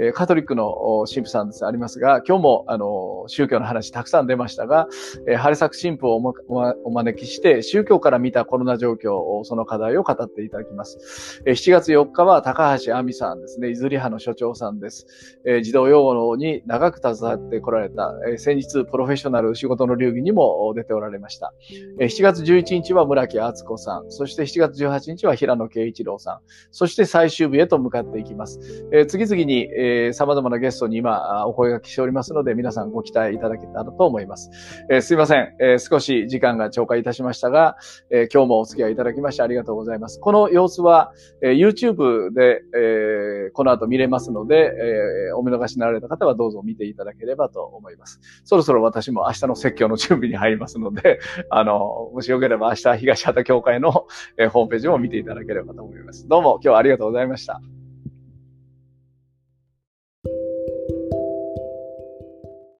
[0.00, 4.88] えー、カトリックの神父さんです、ありますが、今日も、あの、宗教の話たくさん出ましたが、
[5.28, 11.42] えー、晴れ咲く神父をお,、ま、お招きして、宗教から見たコロナ状況、その課題を語っていただきます。
[11.44, 15.06] えー、7月4日は高橋亜美さんですね、いずり派の所長さんです。
[15.44, 21.52] えー、児童養護に長く携わってこられた、えー、先日プロフェッショナル仕事の流儀にも出ておられました。
[22.00, 28.86] えー、7月11日日は村木敦子さん、そして7月18日は平野慶一郎さん、そして最終日へと向かっていきます。
[28.92, 34.50] えー、次々に、えー、様々なゲストに今お声がけしておりますので、皆さんご期待いただけたらと思います。
[34.90, 37.76] えー、すいません、えー、少し時間が超過いたしましたが、
[38.10, 40.20] えー、今日もお付き合いいただきましてありがとうございます。
[40.20, 48.20] この様子は、えー、YouTube で、えー、この後見れますので、えー、お見逃しになられた方はどうぞ見ていただければと思います。
[48.44, 51.18] そろそろ私も明日の説教の準備に入りますので、
[51.50, 56.26] あの、もしよければ明日東畑教会の、ホームページも見ていただければと思います。
[56.28, 57.75] どうも今日はありがとうございました。